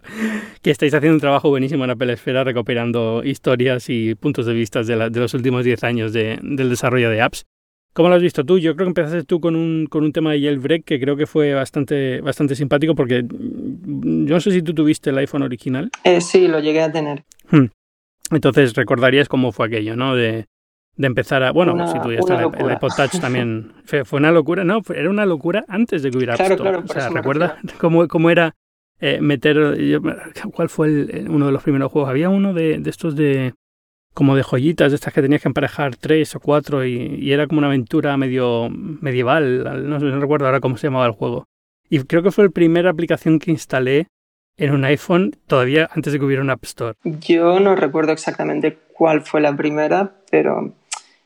[0.60, 4.82] Que estáis haciendo un trabajo buenísimo en Apple Esfera, recuperando historias y puntos de vista
[4.82, 7.46] de, de los últimos 10 años de, del desarrollo de apps.
[7.92, 8.58] ¿Cómo lo has visto tú?
[8.58, 11.26] Yo creo que empezaste tú con un, con un tema de jailbreak que creo que
[11.26, 15.90] fue bastante, bastante simpático porque yo no sé si tú tuviste el iPhone original.
[16.04, 17.24] Eh, sí, lo llegué a tener.
[17.50, 17.66] Hmm.
[18.30, 20.14] Entonces recordarías cómo fue aquello, ¿no?
[20.14, 20.46] De,
[20.96, 21.52] de empezar a...
[21.52, 24.80] Bueno, si tú ya estás el, iPod Touch también fue, una locura, ¿no?
[24.94, 28.54] Era una locura antes de que hubiera claro, Claro, o sea, ¿recuerdas cómo, cómo, era
[29.00, 29.78] eh, meter...
[30.52, 32.10] ¿Cuál fue el, uno de los primeros juegos?
[32.10, 33.54] Había uno de, de, estos de...
[34.12, 37.46] Como de joyitas, de estas que tenías que emparejar tres o cuatro y, y era
[37.46, 41.46] como una aventura medio medieval, no, no recuerdo ahora cómo se llamaba el juego.
[41.88, 44.08] Y creo que fue la primera aplicación que instalé
[44.56, 46.94] en un iPhone todavía antes de que hubiera un App Store.
[47.04, 50.74] Yo no recuerdo exactamente cuál fue la primera, pero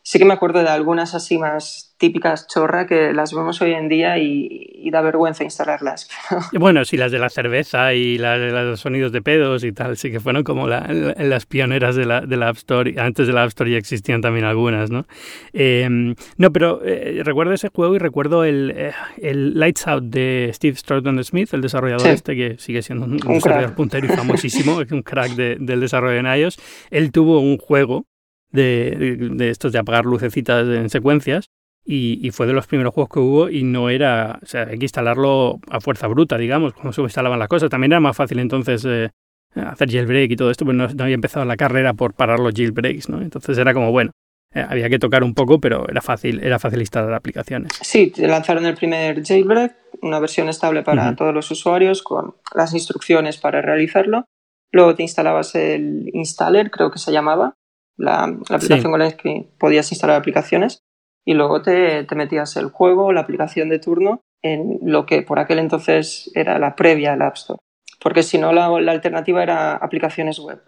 [0.05, 3.89] sí que me acuerdo de algunas así más típicas chorra que las vemos hoy en
[3.89, 6.09] día y, da vergüenza instalarlas.
[6.53, 9.97] bueno, sí, las de la cerveza y las de los sonidos de pedos y tal,
[9.97, 12.95] sí que fueron como las pioneras de la, de la App Store.
[13.01, 15.07] Antes de la App Store ya existían también algunas, ¿no?
[15.53, 20.51] Em, no, pero eh, recuerdo ese juego y recuerdo el, eh, el Lights Out de
[20.53, 25.03] Steve Stroughton Smith, el desarrollador este que sigue siendo un, desarrollador puntero y famosísimo, un
[25.03, 26.61] crack del desarrollo en iOS.
[26.91, 28.07] Él tuvo un juego
[28.55, 31.47] de, de, estos de apagar lucecitas en secuencias
[31.85, 34.79] y, y, fue de los primeros juegos que hubo y no era, o sea, hay
[34.79, 37.69] que instalarlo a fuerza bruta, digamos, como se instalaban las cosas.
[37.69, 39.11] También era más fácil entonces eh,
[39.55, 43.09] hacer jailbreak y todo esto, pues no, había empezado la carrera por parar los jailbreaks,
[43.09, 43.21] ¿no?
[43.21, 44.13] Entonces era como, bueno,
[44.55, 47.73] eh, había que tocar un poco, pero era fácil, era fácil instalar aplicaciones.
[47.83, 53.37] Sí, lanzaron el primer jailbreak, una versión estable para todos los usuarios con las instrucciones
[53.37, 54.27] para realizarlo.
[54.71, 57.55] Luego te instalabas el installer, creo que se llamaba,
[57.97, 60.81] la, aplicación con la que podías instalar aplicaciones
[61.25, 65.39] y luego te, te, metías el juego, la aplicación de turno, en lo que por
[65.39, 67.59] aquel entonces era la previa al App Store.
[68.01, 70.61] Porque si no, la, la alternativa era aplicaciones web.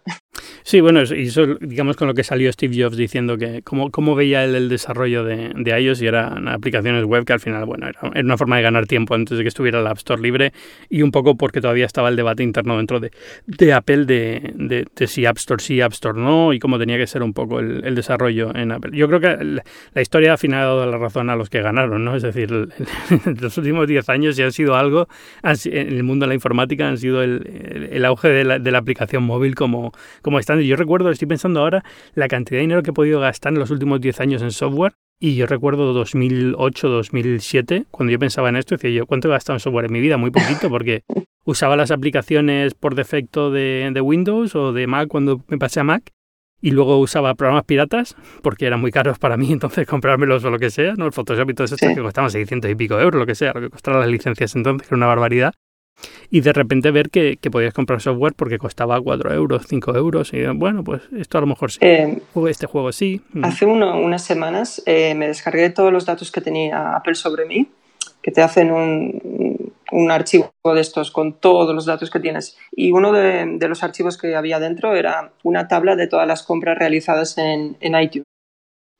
[0.66, 4.16] Sí, bueno, y eso digamos con lo que salió Steve Jobs diciendo que cómo, cómo
[4.16, 8.00] veía él el desarrollo de, iOS y eran aplicaciones web que al final, bueno, era,
[8.20, 10.52] una forma de ganar tiempo antes de que estuviera el App Store libre
[10.90, 13.12] y un poco porque todavía estaba el debate interno dentro de,
[13.46, 16.98] de Apple de, de, de, si App Store sí, App Store no y cómo tenía
[16.98, 18.90] que ser un poco el, desarrollo en Apple.
[18.92, 19.62] Yo creo que la,
[19.94, 22.16] la, historia al final ha dado la razón a los que ganaron, ¿no?
[22.16, 22.50] Es decir,
[23.40, 25.06] los últimos 10 años ya han sido algo,
[25.44, 29.22] en el mundo de la informática han sido el, auge de la, de la aplicación
[29.22, 32.94] móvil como, como están yo recuerdo, estoy pensando ahora, la cantidad de dinero que he
[32.94, 34.94] podido gastar en los últimos 10 años en software.
[35.18, 39.56] Y yo recuerdo 2008, 2007, cuando yo pensaba en esto, decía yo, ¿cuánto he gastado
[39.56, 40.18] en software en mi vida?
[40.18, 41.04] Muy poquito, porque
[41.44, 45.84] usaba las aplicaciones por defecto de, de Windows o de Mac cuando me pasé a
[45.84, 46.12] Mac
[46.60, 50.58] y luego usaba programas piratas porque eran muy caros para mí, entonces comprármelos o lo
[50.58, 51.06] que sea, ¿no?
[51.06, 53.60] El Photoshop y todo eso que costaban 600 y pico euros, lo que sea, lo
[53.60, 55.54] que costaban las licencias entonces, que era una barbaridad.
[56.30, 60.32] Y de repente ver que, que podías comprar software porque costaba 4 euros, 5 euros.
[60.32, 61.78] Y bueno, pues esto a lo mejor sí.
[61.82, 63.20] Eh, este juego sí.
[63.32, 63.44] Mm.
[63.44, 67.68] Hace unas semanas eh, me descargué todos los datos que tenía Apple sobre mí,
[68.22, 72.56] que te hacen un, un archivo de estos con todos los datos que tienes.
[72.72, 76.78] Y uno de, los archivos que había dentro era una tabla de todas las compras
[76.78, 78.26] realizadas en, en iTunes.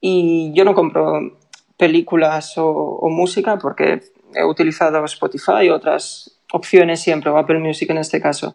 [0.01, 1.39] Y yo no compro
[1.77, 4.01] películas o, música porque
[4.35, 8.55] he utilizado Spotify y otras opciones siempre, o Apple Music en este caso.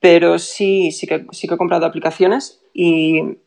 [0.00, 3.38] Pero sí, sí que, sí que he comprado aplicaciones y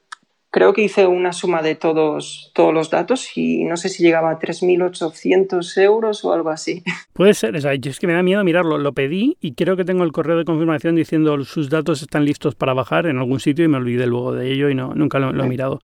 [0.53, 4.29] creo que hice una suma de todos, todos los datos y no sé si llegaba
[4.29, 6.83] a 3.800 euros o algo así.
[7.13, 8.77] Puede ser, o sea, es que me da miedo mirarlo.
[8.77, 12.53] Lo pedí y creo que tengo el correo de confirmación diciendo sus datos están listos
[12.53, 15.43] para bajar en algún sitio y me olvidé luego de ello y no, nunca lo,
[15.43, 15.79] he mirado.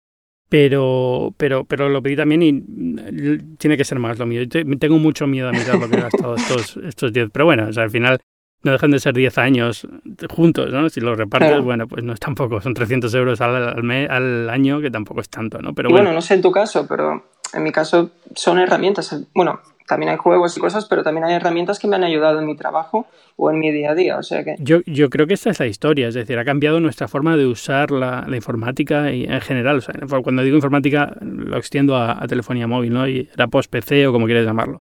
[0.48, 4.42] Pero, pero, pero lo pedí también y mm, tiene que ser más lo mío.
[4.48, 7.30] Tengo mucho miedo a mirar lo que he gastado estos, estos 10.
[7.32, 8.20] Pero bueno, o sea, al final
[8.62, 9.86] no dejan de ser 10 años
[10.28, 10.88] juntos, ¿no?
[10.88, 14.80] Si los repartes, bueno, pues no es tampoco, son 300 euros al, mes, al año,
[14.80, 15.74] que tampoco es tanto, ¿no?
[15.74, 16.12] Pero bueno.
[16.12, 19.16] no sé en tu caso, pero en mi caso son herramientas.
[19.34, 22.46] Bueno, también hay juegos y cosas, pero también hay herramientas que me han ayudado en
[22.46, 24.56] mi trabajo o en mi día a día, o sea que...
[24.58, 27.46] Yo, yo creo que esta es la historia, es decir, ha cambiado nuestra forma de
[27.46, 32.22] usar la, la informática y en general, o sea, cuando digo informática lo extiendo a,
[32.22, 33.06] a telefonía móvil, ¿no?
[33.06, 34.80] Y era post-PC o como quieras llamarlo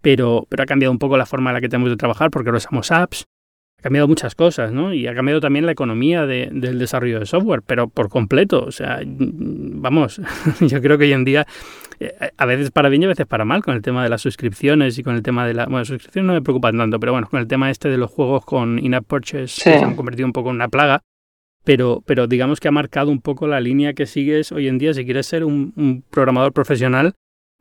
[0.00, 2.48] pero, pero ha cambiado un poco la forma en la que tenemos de trabajar porque
[2.48, 3.26] ahora usamos apps,
[3.78, 4.92] ha cambiado muchas cosas, ¿no?
[4.92, 8.64] Y ha cambiado también la economía de, del desarrollo de software, pero por completo.
[8.64, 10.20] O sea, vamos,
[10.60, 11.46] yo creo que hoy en día,
[12.36, 14.98] a veces para bien y a veces para mal, con el tema de las suscripciones
[14.98, 15.66] y con el tema de la.
[15.66, 18.44] Bueno, suscripciones no me preocupan tanto, pero bueno, con el tema este de los juegos
[18.44, 21.02] con in-app purchase, se han convertido un poco en una plaga.
[21.62, 24.94] Pero, pero digamos que ha marcado un poco la línea que sigues hoy en día.
[24.94, 27.12] Si quieres ser un, programador profesional,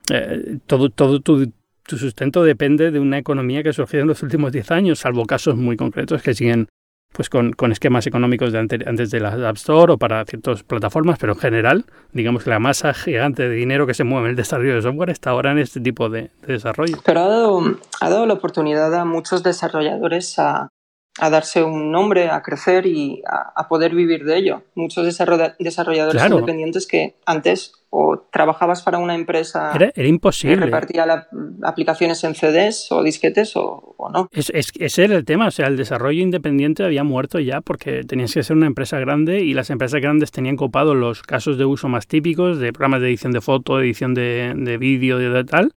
[0.10, 1.52] eh, todo, todo tu,
[1.86, 5.26] tu sustento depende de una economía que ha surgido en los últimos 10 años, salvo
[5.26, 6.70] casos muy concretos que siguen
[7.12, 11.18] pues con, con esquemas económicos de antes de la App Store o para ciertas plataformas,
[11.20, 14.36] pero en general, digamos que la masa gigante de dinero que se mueve en el
[14.36, 16.98] desarrollo de software está ahora en este tipo de, desarrollo.
[17.04, 17.62] Pero ha dado,
[18.02, 20.70] ha dado la oportunidad a muchos desarrolladores a,
[21.18, 24.64] a darse un nombre, a crecer y a, poder vivir de ello.
[24.76, 30.58] Muchos desarrolladores independientes que antes o trabajabas para una empresa era, imposible.
[30.58, 31.28] que repartía
[31.64, 34.30] aplicaciones en CDs o disquetes o, no.
[34.32, 38.04] Es, es, ese era el tema, o sea, el desarrollo independiente había muerto ya porque
[38.04, 41.66] tenías que ser una empresa grande y las empresas grandes tenían copado los casos de
[41.66, 45.74] uso más típicos de programas de edición de foto, edición de, de vídeo, de tal,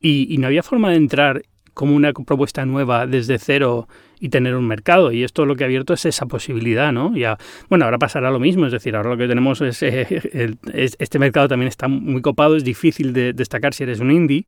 [0.00, 1.42] y, y no había forma de entrar
[1.74, 3.86] como una propuesta nueva desde cero
[4.20, 5.10] y tener un mercado.
[5.10, 7.16] Y esto lo que ha abierto es esa posibilidad, ¿no?
[7.16, 11.18] Ya, bueno, ahora pasará lo mismo, es decir, ahora lo que tenemos es, eh, este
[11.18, 14.46] mercado también está muy copado, es difícil de destacar si eres un indie,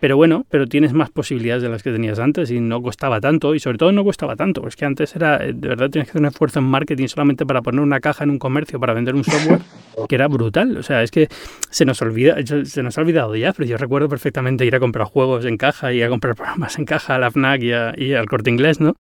[0.00, 3.54] pero bueno, pero tienes más posibilidades de las que tenías antes y no costaba tanto
[3.54, 6.10] y sobre todo no costaba tanto, porque que antes era, eh, de verdad tienes que
[6.10, 9.14] hacer un esfuerzo en marketing solamente para poner una caja en un comercio para vender
[9.14, 9.60] un software
[10.08, 10.76] que era brutal.
[10.76, 11.28] O sea, es que
[11.70, 15.06] se nos olvida, se nos ha olvidado ya, pero yo recuerdo perfectamente ir a comprar
[15.06, 18.26] juegos en caja y a comprar programas en caja a la FNAC y, y al
[18.26, 18.96] corte inglés, ¿no?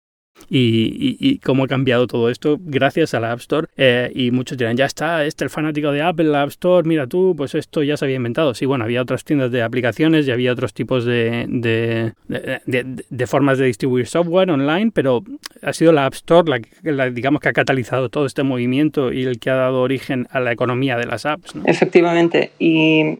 [0.49, 3.67] Y, y, cómo ha cambiado todo esto gracias a la App Store.
[3.77, 7.07] Eh, y muchos dirán, ya está, este el fanático de Apple, la App Store, mira
[7.07, 8.53] tú, pues esto ya se había inventado.
[8.53, 13.65] Sí, bueno, había otras tiendas de aplicaciones y había otros tipos de, de, formas de
[13.65, 15.23] distribuir software online, pero
[15.61, 19.39] ha sido la App Store la, digamos, que ha catalizado todo este movimiento y el
[19.39, 21.53] que ha dado origen a la economía de las apps.
[21.65, 22.51] Efectivamente.
[22.59, 23.19] Y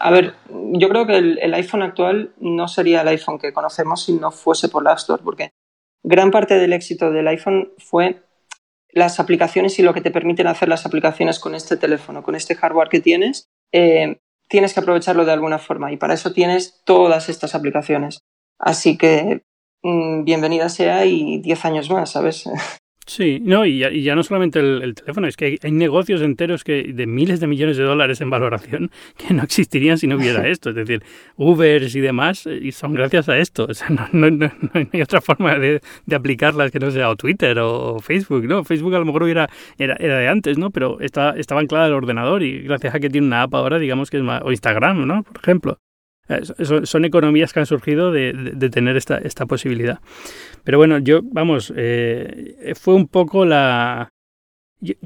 [0.00, 0.34] a ver,
[0.72, 4.30] yo creo que el, el, iPhone actual no sería el iPhone que conocemos si no
[4.30, 5.50] fuese por la App Store, porque
[6.04, 8.22] gran parte del éxito del iPhone fue
[8.90, 12.54] las aplicaciones y lo que te permiten hacer las aplicaciones con este teléfono, con este
[12.54, 13.48] hardware que tienes.
[13.72, 18.20] Eh, tienes que aprovecharlo de alguna forma y para eso tienes todas estas aplicaciones.
[18.58, 19.42] Así que
[19.82, 22.44] mm, bienvenida sea y 10 años más, ¿sabes?
[23.06, 27.06] Sí, no, y ya, no solamente el, teléfono, es que hay, negocios enteros que de
[27.06, 30.70] miles de millones de dólares en valoración que no existirían si no hubiera esto.
[30.70, 31.02] Es decir,
[31.36, 33.66] Ubers y demás, y son gracias a esto.
[33.74, 34.50] O sea, no, no, no,
[34.92, 38.62] hay otra forma de, de, aplicarlas que no sea o Twitter o, Facebook, ¿no?
[38.62, 40.70] Facebook a lo mejor hubiera, era, era de antes, ¿no?
[40.70, 44.10] Pero está, estaba anclada al ordenador y gracias a que tiene una app ahora, digamos
[44.10, 45.24] que es más, o Instagram, ¿no?
[45.24, 45.83] Por ejemplo.
[46.28, 46.42] Eh,
[46.84, 48.32] son economías que han surgido de,
[48.72, 50.00] tener esta, esta posibilidad.
[50.64, 54.08] Pero bueno, yo, vamos, eh, fue un poco la...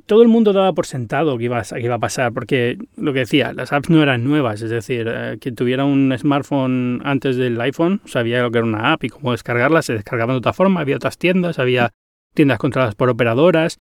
[0.07, 3.12] Todo el mundo daba por sentado que iba, a, que iba a pasar, porque lo
[3.12, 7.37] que decía, las apps no eran nuevas, es decir, eh, quien tuviera un smartphone antes
[7.37, 10.52] del iPhone sabía lo que era una app y cómo descargarla, se descargaba de otra
[10.52, 11.92] forma, había otras tiendas, había
[12.35, 13.78] tiendas controladas por operadoras,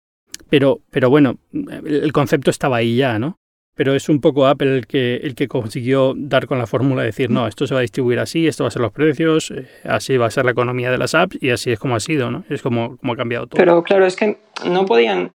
[0.50, 3.38] pero, pero bueno, el concepto estaba ahí ya, ¿no?
[3.76, 7.08] Pero es un poco Apple el que, el que consiguió dar con la fórmula de
[7.08, 9.68] decir, no, esto se va a distribuir así, esto va a ser los precios, eh,
[9.84, 12.32] así va a ser la economía de las apps y así es como ha sido,
[12.32, 12.46] ¿no?
[12.50, 13.58] Es como, como ha cambiado todo.
[13.58, 15.32] Pero claro, es que no podían,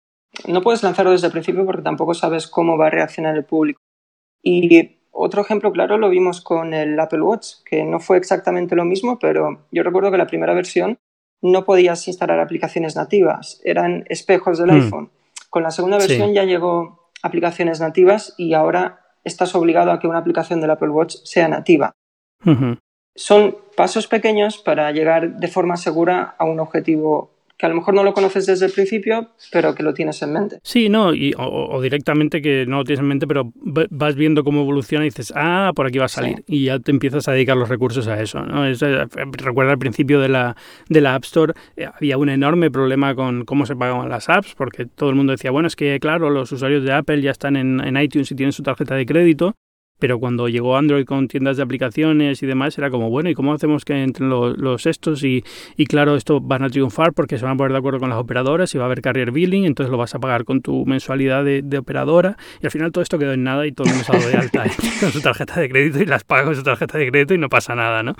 [0.49, 3.81] no puedes lanzarlo desde el principio porque tampoco sabes cómo va a reaccionar el público.
[4.43, 8.87] Y otro ejemplo claro lo vimos con el Apple Watch, que no fue exactamente lo
[8.87, 10.99] mismo, pero yo recuerdo que la primera versión
[11.43, 14.83] no podías instalar aplicaciones nativas, eran espejos del hmm.
[14.83, 15.11] iPhone.
[15.51, 20.19] Con la segunda versión ya llegó aplicaciones nativas y ahora estás obligado a que una
[20.19, 21.93] aplicación del Apple Watch sea nativa.
[23.15, 27.93] Son pasos pequeños para llegar de forma segura a un objetivo que a lo mejor
[27.93, 30.61] no lo conoces desde el principio, pero que lo tienes en mente.
[30.63, 34.63] Sí, no, y, o, directamente que no lo tienes en mente, pero vas viendo cómo
[34.63, 36.43] evoluciona y dices, ah, por aquí va a salir.
[36.47, 38.41] Y ya te empiezas a dedicar los recursos a eso.
[38.41, 38.67] ¿no?
[38.67, 38.75] Eh,
[39.33, 40.57] recuerda al principio de la,
[40.89, 44.55] de la App Store, eh, había un enorme problema con cómo se pagaban las apps,
[44.55, 47.57] porque todo el mundo decía, bueno, es que claro, los usuarios de Apple ya están
[47.57, 49.55] en, en iTunes y tienen su tarjeta de crédito,
[50.01, 53.53] pero cuando llegó Android con tiendas de aplicaciones y demás, era como, bueno, ¿y cómo
[53.53, 55.23] hacemos que entren los, estos?
[55.23, 55.45] Y,
[55.77, 58.19] y, claro, esto van a triunfar porque se van a poner de acuerdo con las
[58.19, 61.45] operadoras y va a haber carrier billing, entonces lo vas a pagar con tu mensualidad
[61.45, 62.37] de, operadora.
[62.61, 64.31] Y al final todo esto quedó en nada y todo el mundo se ha dado
[64.31, 64.65] de alta
[65.01, 67.49] con su tarjeta de crédito y las paga con su tarjeta de crédito y no
[67.49, 68.15] pasa nada, ¿no?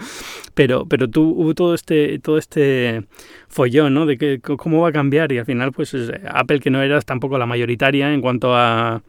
[0.55, 3.05] Pero, pero tú, hubo todo este, todo este
[3.49, 4.07] follón, ¿no?
[4.07, 5.97] De que, cómo va a cambiar y al final, pues
[6.31, 9.03] Apple, que no era tampoco la mayoritaria en cuanto a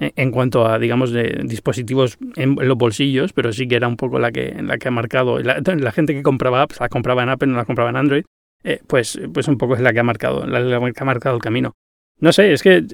[0.00, 1.12] en cuanto a, digamos,
[1.44, 4.90] dispositivos en, los bolsillos, pero sí que era un poco la que, la que ha
[4.90, 7.96] marcado, la, la gente que compraba apps, la compraba en Apple, no la compraba en
[7.96, 8.24] Android,
[8.64, 11.42] eh, pues, pues un poco es la que ha marcado, la, que ha marcado el
[11.42, 11.74] camino.
[12.18, 12.84] No sé, es que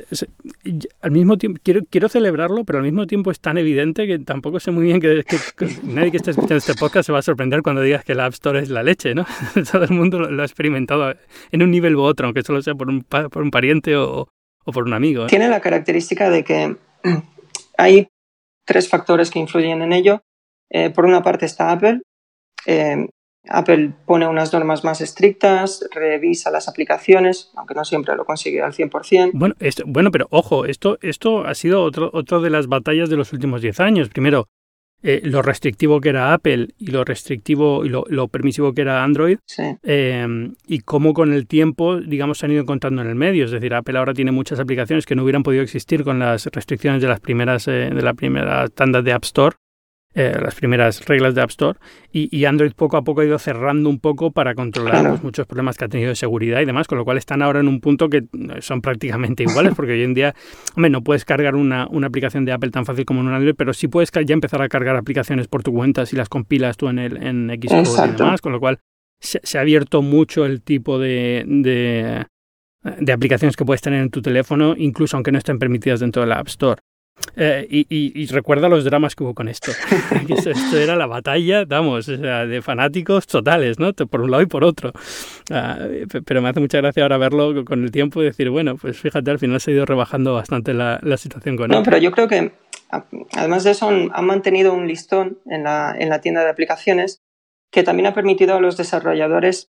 [1.01, 4.61] al mismo tiempo quiero, quiero celebrarlo, pero al mismo tiempo es tan evidente que tampoco
[4.61, 5.25] sé muy bien que,
[5.83, 8.35] nadie que esté escuchando este podcast se va a sorprender cuando digas que la App
[8.35, 9.27] Store es la leche, ¿no?
[9.73, 11.13] Todo el mundo lo, ha experimentado
[11.51, 14.29] en un nivel u otro, aunque solo sea por un, por un pariente o,
[14.65, 15.25] o por un amigo.
[15.25, 15.29] ¿eh?
[15.29, 16.77] Tiene la característica de que
[17.79, 18.09] hay
[18.65, 20.23] tres factores que influyen en ello.
[20.71, 22.03] Eh, por una parte está Apple.
[22.67, 23.07] Eh,
[23.49, 28.73] Apple pone unas normas más estrictas, revisa las aplicaciones, aunque no siempre lo consigue al
[28.73, 29.31] 100%.
[29.35, 29.55] Bueno,
[29.87, 33.63] bueno pero ojo, esto, esto ha sido otro, otro de las batallas de los últimos
[33.63, 34.09] 10 años.
[34.09, 34.49] Primero,
[35.03, 39.39] eh, lo restrictivo que era Apple y lo restrictivo y lo, permisivo que era Android
[39.83, 43.45] eh, y cómo con el tiempo, digamos, se han ido encontrando en el medio.
[43.45, 47.03] Es decir, Apple ahora tiene muchas aplicaciones que no hubieran podido existir con las restricciones
[47.03, 49.57] de las primeras eh, de la primera tanda de App Store
[50.19, 51.79] eh, las primeras reglas de App Store
[52.11, 55.77] y, Android poco a poco ha ido cerrando un poco para controlar pues, muchos problemas
[55.77, 58.09] que ha tenido de seguridad y demás, con lo cual están ahora en un punto
[58.09, 58.25] que
[58.61, 60.35] son prácticamente iguales, porque hoy en día,
[60.75, 63.55] hombre, no puedes cargar una, una aplicación de Apple tan fácil como en un Android,
[63.59, 66.89] pero sí puedes ya empezar a cargar aplicaciones por tu cuenta si las compilas tú
[66.89, 68.79] en, el, en Xcode y demás, con lo cual
[69.21, 72.25] se, ha abierto mucho el tipo de, de,
[72.99, 76.29] de aplicaciones que puedes tener en tu teléfono, incluso aunque no estén permitidas dentro de
[76.29, 76.81] la App Store.
[77.39, 79.71] Eh, y, recuerda los dramas que hubo con esto.
[80.29, 83.93] esto era la batalla, vamos, de fanáticos totales, ¿no?
[83.93, 84.93] Por un lado y por otro.
[85.51, 85.79] Ah,
[86.25, 89.31] pero me hace mucha gracia ahora verlo con el tiempo y decir, bueno, pues fíjate,
[89.31, 92.53] al final se ha ido rebajando bastante la, situación con No, pero yo creo que,
[93.33, 97.23] además de eso, han, mantenido un listón en la, en la tienda de aplicaciones
[97.71, 99.71] que también ha permitido a los desarrolladores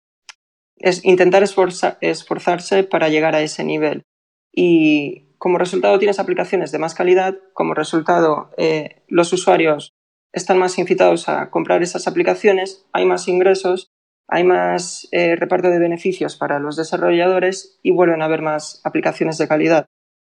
[0.76, 4.06] es intentar esforzarse para llegar a ese nivel.
[4.52, 9.94] Y como resultado tienes aplicaciones de más calidad, como resultado eh, los usuarios
[10.32, 13.88] están más incitados a comprar esas aplicaciones, hay más ingresos,
[14.28, 19.38] hay más eh, reparto de beneficios para los desarrolladores y vuelven a haber más aplicaciones
[19.38, 19.86] de calidad.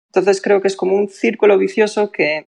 [0.08, 2.46] Entonces creo que es como un círculo vicioso que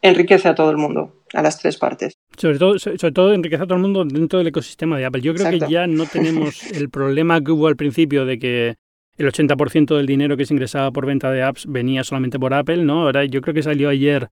[0.00, 2.14] enriquece a todo el mundo, a las tres partes.
[2.38, 5.20] Sobre todo, sobre todo enriquece a todo el mundo dentro del ecosistema de Apple.
[5.20, 8.76] Yo creo que ya no tenemos el problema que hubo al principio de que
[9.22, 12.84] el 80% del dinero que se ingresaba por venta de apps venía solamente por Apple,
[12.84, 13.02] ¿no?
[13.02, 14.28] Ahora yo creo que salió ayer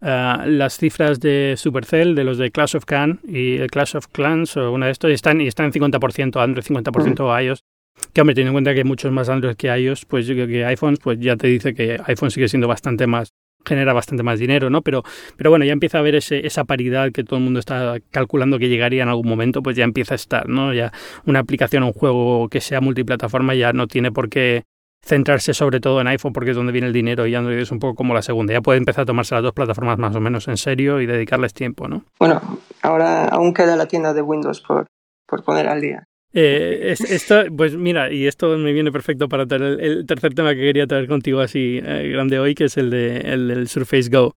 [0.00, 4.08] eh, las cifras de Supercell, de los de Clash of Clans y el Clash of
[4.08, 7.64] Clans o una de estos, y están, y están en 50% Android, 50% iOS.
[8.12, 10.46] Que hombre, teniendo en cuenta que hay muchos más Android que iOS, pues yo creo
[10.46, 14.38] que iPhones, pues ya te dice que iPhone sigue siendo bastante más genera bastante más
[14.38, 14.82] dinero, ¿no?
[14.82, 15.02] Pero,
[15.36, 18.58] pero bueno, ya empieza a haber ese, esa paridad que todo el mundo está calculando
[18.58, 20.72] que llegaría en algún momento, pues ya empieza a estar, ¿no?
[20.72, 20.92] Ya
[21.26, 24.64] una aplicación o un juego que sea multiplataforma ya no tiene por qué
[25.04, 27.78] centrarse sobre todo en iPhone porque es donde viene el dinero y Android es un
[27.78, 28.52] poco como la segunda.
[28.52, 31.52] Ya puede empezar a tomarse las dos plataformas más o menos en serio y dedicarles
[31.52, 32.04] tiempo, ¿no?
[32.18, 32.40] Bueno,
[32.82, 34.86] ahora aún queda la tienda de Windows por,
[35.26, 36.04] por poner al día.
[36.34, 40.60] Eh, esto, pues mira, y esto me viene perfecto para traer el, tercer tema que
[40.60, 44.34] quería traer contigo así eh, grande hoy, que es el, de, el del Surface Go.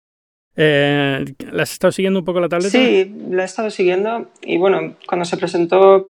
[0.57, 2.71] Eh, ¿La has estado siguiendo un poco la tableta?
[2.71, 6.09] Sí, la he estado siguiendo y bueno, cuando se presentó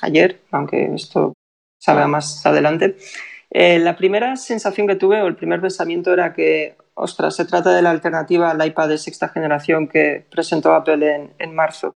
[0.00, 1.34] ayer, aunque esto
[1.78, 2.96] salga más adelante,
[3.50, 7.74] Eh, la primera sensación que tuve o el primer pensamiento era que, ostras, se trata
[7.74, 11.94] de la alternativa al iPad de sexta generación que presentó Apple en, marzo.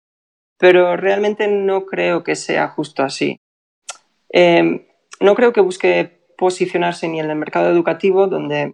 [0.59, 3.39] Pero realmente no creo que sea justo así.
[4.29, 4.85] Em,
[5.19, 8.73] no creo que busque posicionarse ni en el mercado educativo, donde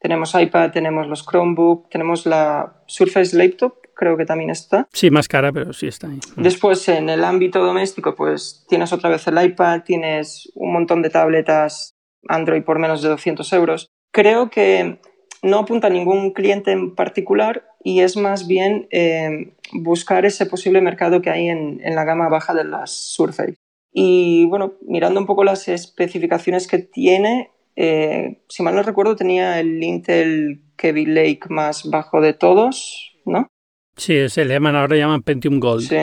[0.00, 4.88] tenemos iPad, tenemos los Chromebook, tenemos la Surface Laptop, creo que también está.
[4.92, 6.20] Sí, más cara, pero sí está ahí.
[6.36, 6.42] Mm.
[6.42, 11.10] Después, en el ámbito doméstico, pues tienes otra vez el iPad, tienes un montón de
[11.10, 11.94] tabletas
[12.28, 13.90] Android por menos de 200 euros.
[14.12, 15.00] Creo que
[15.42, 20.80] no apunta a ningún cliente en particular y es más bien eh, buscar ese posible
[20.80, 23.56] mercado que hay en, la gama baja de las Surface.
[23.92, 29.58] Y bueno, mirando un poco las especificaciones que tiene, eh, si mal no recuerdo, tenía
[29.58, 33.48] el Intel Kaby Lake más bajo de todos, ¿no?
[33.96, 35.88] Sí, se le llaman, ahora llaman Pentium Gold.
[35.88, 35.96] Sí.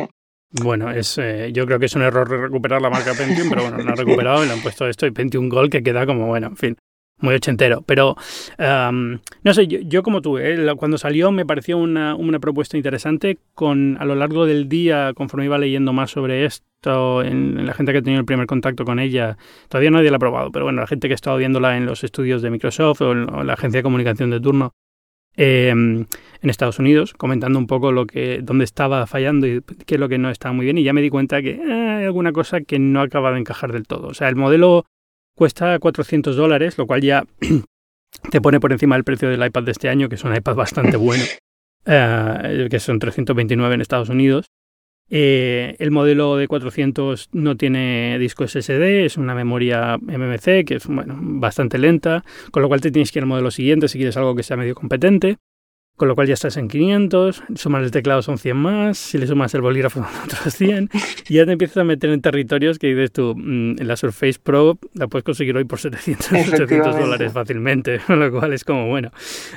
[0.50, 3.84] Bueno, es, eh, yo creo que es un error recuperar la marca Pentium, pero bueno,
[3.84, 6.48] no ha recuperado y le han puesto esto y Pentium Gold que queda como, bueno,
[6.48, 6.78] en fin,
[7.20, 7.84] muy ochentero.
[7.86, 8.16] Pero,
[8.60, 13.38] no sé, yo, como tú, eh, cuando salió me pareció una, una, propuesta interesante.
[13.54, 17.92] Con, a lo largo del día, conforme iba leyendo más sobre esto, en, la gente
[17.92, 19.38] que ha tenido el primer contacto con ella,
[19.68, 22.04] todavía nadie la ha probado, pero bueno, la gente que ha estado viéndola en los
[22.04, 24.74] estudios de Microsoft o en la agencia de comunicación de turno,
[25.38, 26.08] Em,
[26.42, 30.10] en Estados Unidos, comentando un poco lo que, dónde estaba fallando y qué es lo
[30.10, 30.80] que no estaba muy bien.
[30.80, 33.72] Y ya me di cuenta que eh, hay alguna cosa que no acaba de encajar
[33.72, 34.08] del todo.
[34.08, 34.86] O sea, el modelo
[35.38, 37.24] cuesta 400 dólares, lo cual ya
[38.32, 40.56] te pone por encima del precio del iPad de este año, que es un iPad
[40.56, 41.24] bastante bueno,
[41.86, 44.48] eh, que son 329 en Estados Unidos.
[45.10, 50.88] Eh, el modelo de 400 no tiene disco SSD, es una memoria MMC que es
[50.88, 54.18] bueno, bastante lenta, con lo cual te tienes que ir al modelo siguiente si quieres
[54.18, 55.38] algo que sea medio competente
[55.98, 59.26] con lo cual ya estás en 500, sumas el teclado son 100 más, si le
[59.26, 60.90] sumas el bolígrafo son otros 100,
[61.28, 64.78] y ya te empiezas a meter en territorios que dices tú, mm, la Surface Pro
[64.94, 69.12] la puedes conseguir hoy por 700, 800 dólares fácilmente, con lo cual es como, bueno,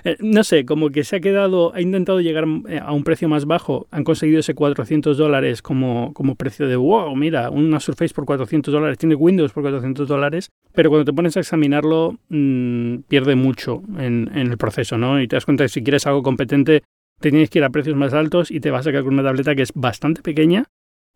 [0.05, 3.28] eh, no sé, como que se ha quedado, ha intentado llegar eh, a un precio
[3.28, 8.14] más bajo, han conseguido ese 400 dólares como, como precio de, wow, mira, una Surface
[8.14, 13.01] por 400 dólares, tiene Windows por 400 dólares, pero cuando te pones a examinarlo, mmm,
[13.09, 15.20] pierde mucho en, en el proceso, ¿no?
[15.20, 16.83] Y te das cuenta que si quieres algo competente,
[17.20, 19.22] te tienes que ir a precios más altos y te vas a quedar con una
[19.22, 20.64] tableta que es bastante pequeña,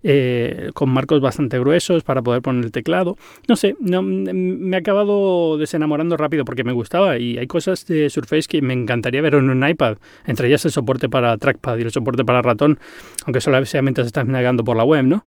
[0.03, 3.17] eh, con marcos bastante gruesos para poder poner el teclado.
[3.49, 8.11] No sé, no, me he acabado desenamorando rápido porque me gustaba y hay cosas de
[8.11, 9.97] Surface que me encantaría ver en un iPad,
[10.27, 12.79] entre ellas el soporte para trackpad y el soporte para ratón,
[13.25, 15.27] aunque solamente se estás navegando por la web, ¿no?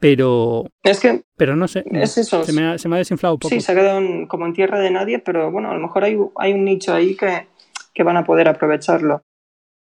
[0.00, 0.66] Pero.
[0.82, 1.22] Es que.
[1.36, 1.82] Pero no sé.
[1.90, 2.44] Es eso.
[2.44, 3.54] Se me, ha, se me ha desinflado un poco.
[3.54, 6.18] Sí, se ha quedado como en tierra de nadie, pero bueno, a lo mejor hay,
[6.36, 7.46] hay un nicho ahí que,
[7.94, 9.22] que van a poder aprovecharlo.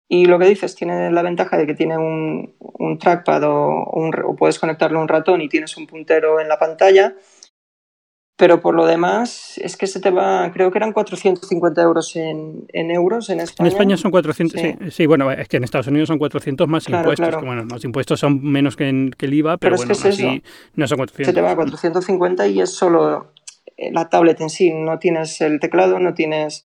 [0.08, 4.36] Y lo que dices, tiene la ventaja de que tiene un, un trackpad o, o,
[4.36, 7.16] puedes conectarlo a un ratón y tienes un puntero en la pantalla.
[8.36, 12.66] Pero por lo demás, es que se te va, creo que eran 450 euros en,
[12.72, 13.68] en euros en España.
[13.68, 14.60] En España son 400,
[14.92, 15.06] sí.
[15.06, 17.36] bueno, es que en Estados Unidos son 400 más impuestos.
[17.36, 20.42] Que, bueno, los impuestos son menos que, en, que el IVA, pero, bueno, así
[20.74, 21.26] no son 400.
[21.26, 23.32] Se te va a 450 y es solo
[23.76, 26.66] la tablet en sí, no tienes el teclado, no tienes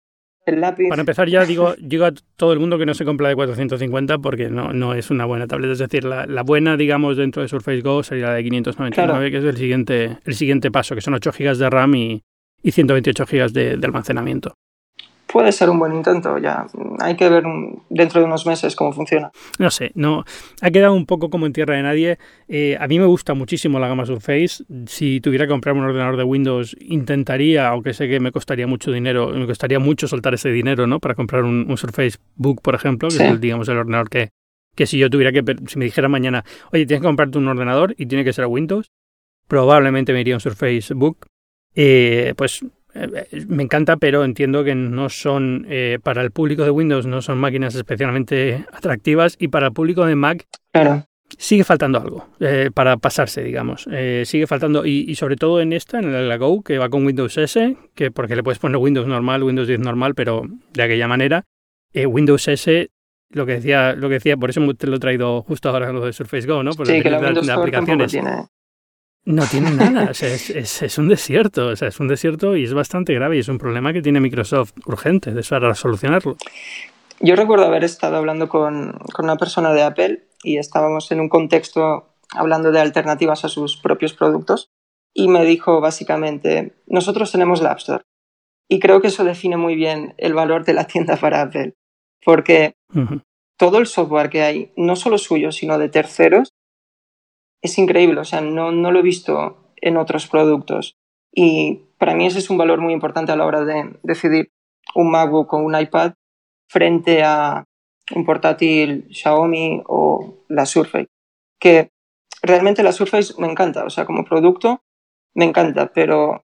[0.90, 4.18] para empezar ya digo, digo a todo el mundo que no se compra de 450
[4.20, 5.74] porque no, no es una buena tableta.
[5.74, 9.38] Es decir, la, la buena, digamos, dentro de Surface Go sería la de 599, que
[9.38, 12.24] es el siguiente, el siguiente paso, que son 8 GB de RAM y,
[12.64, 14.56] y 128 GB de, de almacenamiento
[15.32, 16.38] puede ser un buen intento.
[16.38, 16.66] Ya
[17.00, 17.44] hay que ver
[17.90, 19.32] dentro de unos meses cómo funciona.
[19.60, 20.24] No sé, no
[20.62, 22.20] ha quedado un poco como en tierra de nadie.
[22.48, 24.64] Eh, a mí me gusta muchísimo la gama Surface.
[24.88, 28.92] Si tuviera que comprar un ordenador de Windows, intentaría, aunque sé que me costaría mucho
[28.92, 31.00] dinero, me costaría mucho soltar ese dinero, ¿no?
[31.00, 34.30] Para comprar un, Surface Book, por ejemplo, que es el, digamos el ordenador que
[34.76, 37.94] que si yo tuviera que, si me dijera mañana, oye, tienes que comprarte un ordenador
[37.98, 38.92] y tiene que ser Windows,
[39.48, 41.28] probablemente me iría un Surface Book.
[41.74, 42.66] Eh, pues
[43.48, 47.38] me encanta, pero entiendo que no son, eh, para el público de Windows, no son
[47.38, 50.46] máquinas especialmente atractivas y para el público de Mac
[51.38, 53.88] sigue faltando algo eh, para pasarse, digamos.
[54.26, 57.78] sigue faltando, y, sobre todo en esta, en la Go, que va con Windows S,
[57.96, 61.46] que porque le puedes poner Windows normal, Windows 10 normal, pero de aquella manera.
[61.94, 62.90] Windows S
[63.34, 66.06] lo que decía, lo que decía, por eso te lo he traído justo ahora lo
[66.06, 66.72] de Surface Go, ¿no?
[66.72, 68.12] Por sí, que la Windows aplicaciones.
[68.12, 68.48] Tiene
[69.26, 72.64] no tiene nada, o sea, es, es, un desierto, o sea, es un desierto y
[72.64, 76.38] es bastante grave y es un problema que tiene Microsoft urgente, de para solucionarlo.
[77.20, 81.30] Yo recuerdo haber estado hablando con, con, una persona de Apple y estábamos en un
[81.30, 84.70] contexto hablando de alternativas a sus propios productos
[85.14, 88.04] y me dijo básicamente, nosotros tenemos la App Store
[88.68, 91.74] y creo que eso define muy bien el valor de la tienda para Apple,
[92.24, 92.76] porque
[93.58, 96.54] todo el software que hay, no solo suyo, sino de terceros,
[97.62, 100.96] es increíble, o sea, no, no lo he visto en otros productos.
[101.34, 104.52] Y para mí ese es un valor muy importante a la hora de decidir
[104.96, 106.14] un MacBook o un iPad
[106.68, 107.66] frente a
[108.16, 111.08] un portátil Xiaomi o la Surface.
[111.60, 111.92] Que
[112.42, 114.82] realmente la Surface me encanta, o sea, como producto
[115.34, 116.44] me encanta, pero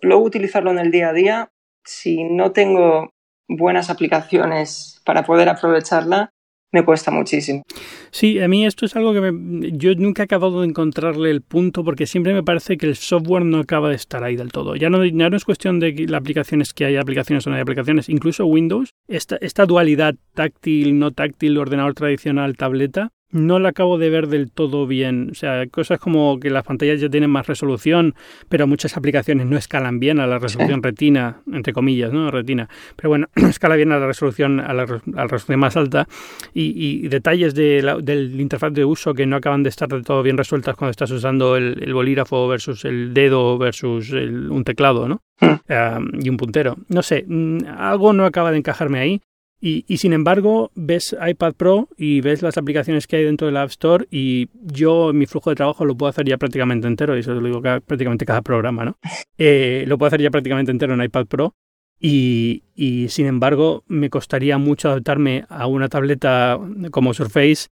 [0.00, 1.52] luego utilizarlo en el día a día,
[1.84, 3.10] si no tengo
[3.48, 6.30] buenas aplicaciones para poder aprovecharla,
[6.72, 7.62] me cuesta muchísimo.
[8.10, 11.84] Sí, a mí esto es algo que yo nunca he acabado de encontrarle el punto
[11.84, 14.76] porque siempre me parece que el software no acaba de estar ahí del todo.
[14.76, 18.08] Ya no, no es cuestión de que aplicaciones que hay aplicaciones o no hay aplicaciones,
[18.08, 24.28] incluso Windows, esta dualidad táctil, no táctil, ordenador tradicional, tableta, no la acabo de ver
[24.28, 25.28] del todo bien.
[25.32, 28.14] O sea, cosas como que las pantallas ya tienen más resolución,
[28.48, 32.30] pero muchas aplicaciones no escalan bien a la resolución retina, entre comillas, ¿no?
[32.30, 32.68] Retina.
[32.96, 36.08] Pero bueno, escala bien a la resolución, a la, resolución más alta.
[36.54, 40.22] Y, detalles de la, del interfaz de uso que no acaban de estar del todo
[40.22, 45.20] bien resueltas cuando estás usando el, bolígrafo versus el dedo versus un teclado, ¿no?
[45.40, 45.54] Hmm.
[45.68, 46.76] Ah, y un puntero.
[46.88, 49.20] No sé, mm, algo no acaba de encajarme ahí.
[49.60, 53.56] Y, y, sin embargo, ves iPad Pro y ves las aplicaciones que hay dentro del
[53.56, 57.20] App Store y yo mi flujo de trabajo lo puedo hacer ya prácticamente entero, y
[57.20, 58.98] eso lo digo prácticamente cada programa, ¿no?
[59.40, 61.54] Eh, lo puedo hacer ya prácticamente entero en iPad Pro
[62.00, 66.58] y, y, sin embargo me costaría mucho adaptarme a una tableta
[66.90, 67.68] como Surface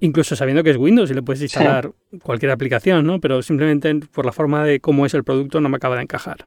[0.00, 1.90] incluso sabiendo que es Windows y le puedes instalar
[2.22, 3.20] cualquier aplicación, ¿no?
[3.20, 6.46] Pero simplemente por la forma de cómo es el producto no me acaba de encajar.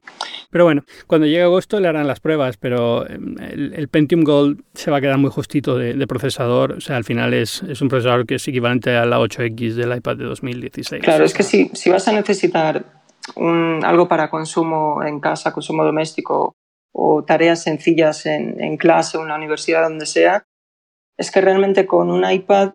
[0.50, 4.90] Pero bueno, cuando llegue agosto le harán las pruebas, pero em, el, Pentium Gold se
[4.90, 6.72] va a quedar muy justito de, procesador.
[6.72, 9.96] O sea, al final es, es, un procesador que es equivalente a la 8X del
[9.96, 11.02] iPad de 2016.
[11.02, 12.84] Claro, es que si, si vas a necesitar
[13.36, 16.54] algo para consumo en casa, consumo doméstico
[16.92, 20.44] o tareas sencillas en, en clase la universidad, donde sea,
[21.16, 22.72] es que realmente con un iPad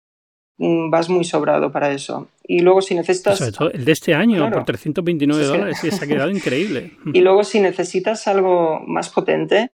[0.58, 2.30] vas muy sobrado para eso.
[2.44, 3.38] Y luego si necesitas...
[3.38, 6.94] Sobre todo el de este año, por 329 dólares, y se ha quedado increíble.
[7.14, 9.70] Y luego si necesitas algo más potente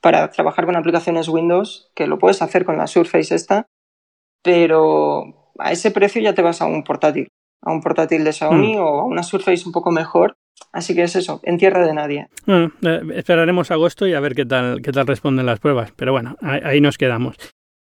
[0.00, 3.66] para trabajar con aplicaciones Windows, que lo puedes hacer con la Surface esta,
[4.42, 7.28] pero a ese precio ya te vas a un portátil,
[7.62, 8.80] a un portátil de Xiaomi mm.
[8.80, 10.34] o a una Surface un poco mejor.
[10.72, 12.28] Así que es eso, en tierra de nadie.
[12.44, 15.92] Bueno, eh, esperaremos agosto y a ver qué tal, qué tal responden las pruebas.
[15.96, 17.36] Pero bueno, ahí nos quedamos.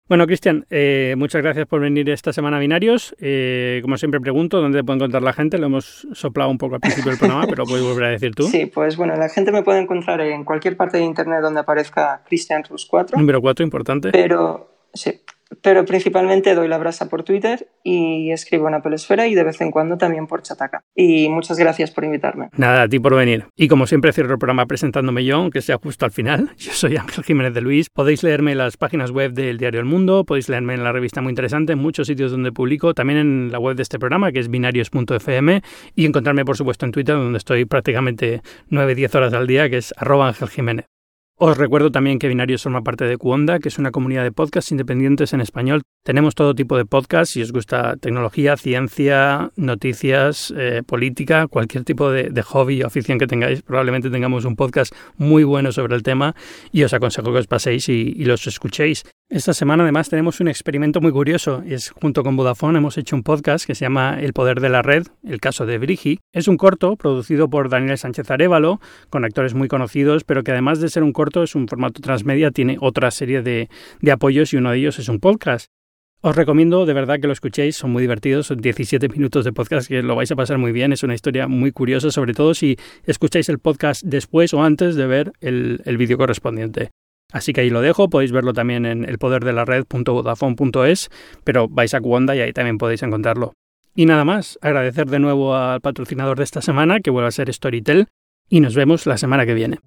[0.07, 3.17] Bueno, Cristian, eh, muchas gracias por venir esta semana a Binarios.
[3.21, 5.57] Eh, como siempre pregunto, ¿dónde puede encontrar la gente?
[5.57, 8.43] Lo hemos soplado un poco al principio del programa, pero puedes volver a decir tú.
[8.43, 12.23] Sí, pues bueno, la gente me puede encontrar en cualquier parte de Internet donde aparezca
[12.27, 13.17] Cristian Rus 4.
[13.19, 14.11] Número 4, importante.
[14.13, 15.21] Pero, sí,
[15.63, 19.61] pero principalmente doy la brasa por Twitter y escribo en Apple Esfera y de vez
[19.61, 20.83] en cuando también por Chataca.
[20.95, 22.51] Y muchas gracias por invitarme.
[22.57, 23.47] Nada, a ti por venir.
[23.57, 26.51] Y como siempre cierro el programa presentándome yo, aunque sea justo al final.
[26.59, 27.89] Yo soy Ángel Jiménez de Luis.
[27.91, 31.21] Podéis leerme en las páginas web del Diario El Mundo, podéis leerme en la revista
[31.21, 34.41] Muy Interesante, en muchos sitios donde publico, también en la web de este programa, que
[34.41, 35.63] es binarios.fm,
[35.95, 39.93] y encontrarme, por supuesto, en Twitter, donde estoy prácticamente 9-10 horas al día, que es
[39.97, 40.94] arroba Jiménez.
[41.37, 44.71] Os recuerdo también que Binarios forma parte de Cuonda, que es una comunidad de podcasts
[44.71, 45.83] independientes en español.
[46.05, 52.13] Tenemos todo tipo de podcasts, si os gusta tecnología, ciencia, noticias, eh, política, cualquier tipo
[52.13, 53.63] de, hobby o afición que tengáis.
[53.63, 56.37] Probablemente tengamos un podcast muy bueno sobre el tema
[56.71, 59.03] y os aconsejo que os paséis y, y los escuchéis.
[59.31, 61.63] Esta semana además tenemos un experimento muy curioso.
[61.67, 64.83] Es junto con Vodafone hemos hecho un podcast que se llama El poder de la
[64.83, 66.21] red, el caso de Brigi.
[66.33, 70.79] Es un corto producido por Daniel Sánchez Arevalo, con actores muy conocidos, pero que además
[70.81, 73.71] de ser un corto es un formato transmedia, tiene otra serie de,
[74.01, 75.69] de apoyos y uno de ellos es un podcast.
[76.21, 79.89] Os recomiendo de verdad que lo escuchéis, son muy divertidos, son 17 minutos de podcast
[79.89, 82.77] que lo vais a pasar muy bien, es una historia muy curiosa, sobre todo si
[83.05, 86.91] escucháis el podcast después o antes de ver el, el vídeo correspondiente.
[87.33, 91.11] Así que ahí lo dejo, podéis verlo también en elpoderdelared.vodafone.es,
[91.43, 93.55] pero vais a Cuonda y ahí también podéis encontrarlo.
[93.97, 97.53] Y nada más, agradecer de nuevo al patrocinador de esta semana, que vuelve a ser
[97.53, 98.09] Storytel,
[98.49, 99.79] y nos vemos la semana que viene.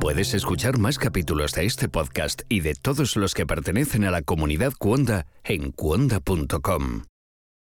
[0.00, 4.22] Puedes escuchar más capítulos de este podcast y de todos los que pertenecen a la
[4.22, 7.02] comunidad Cuonda en cuonda.com.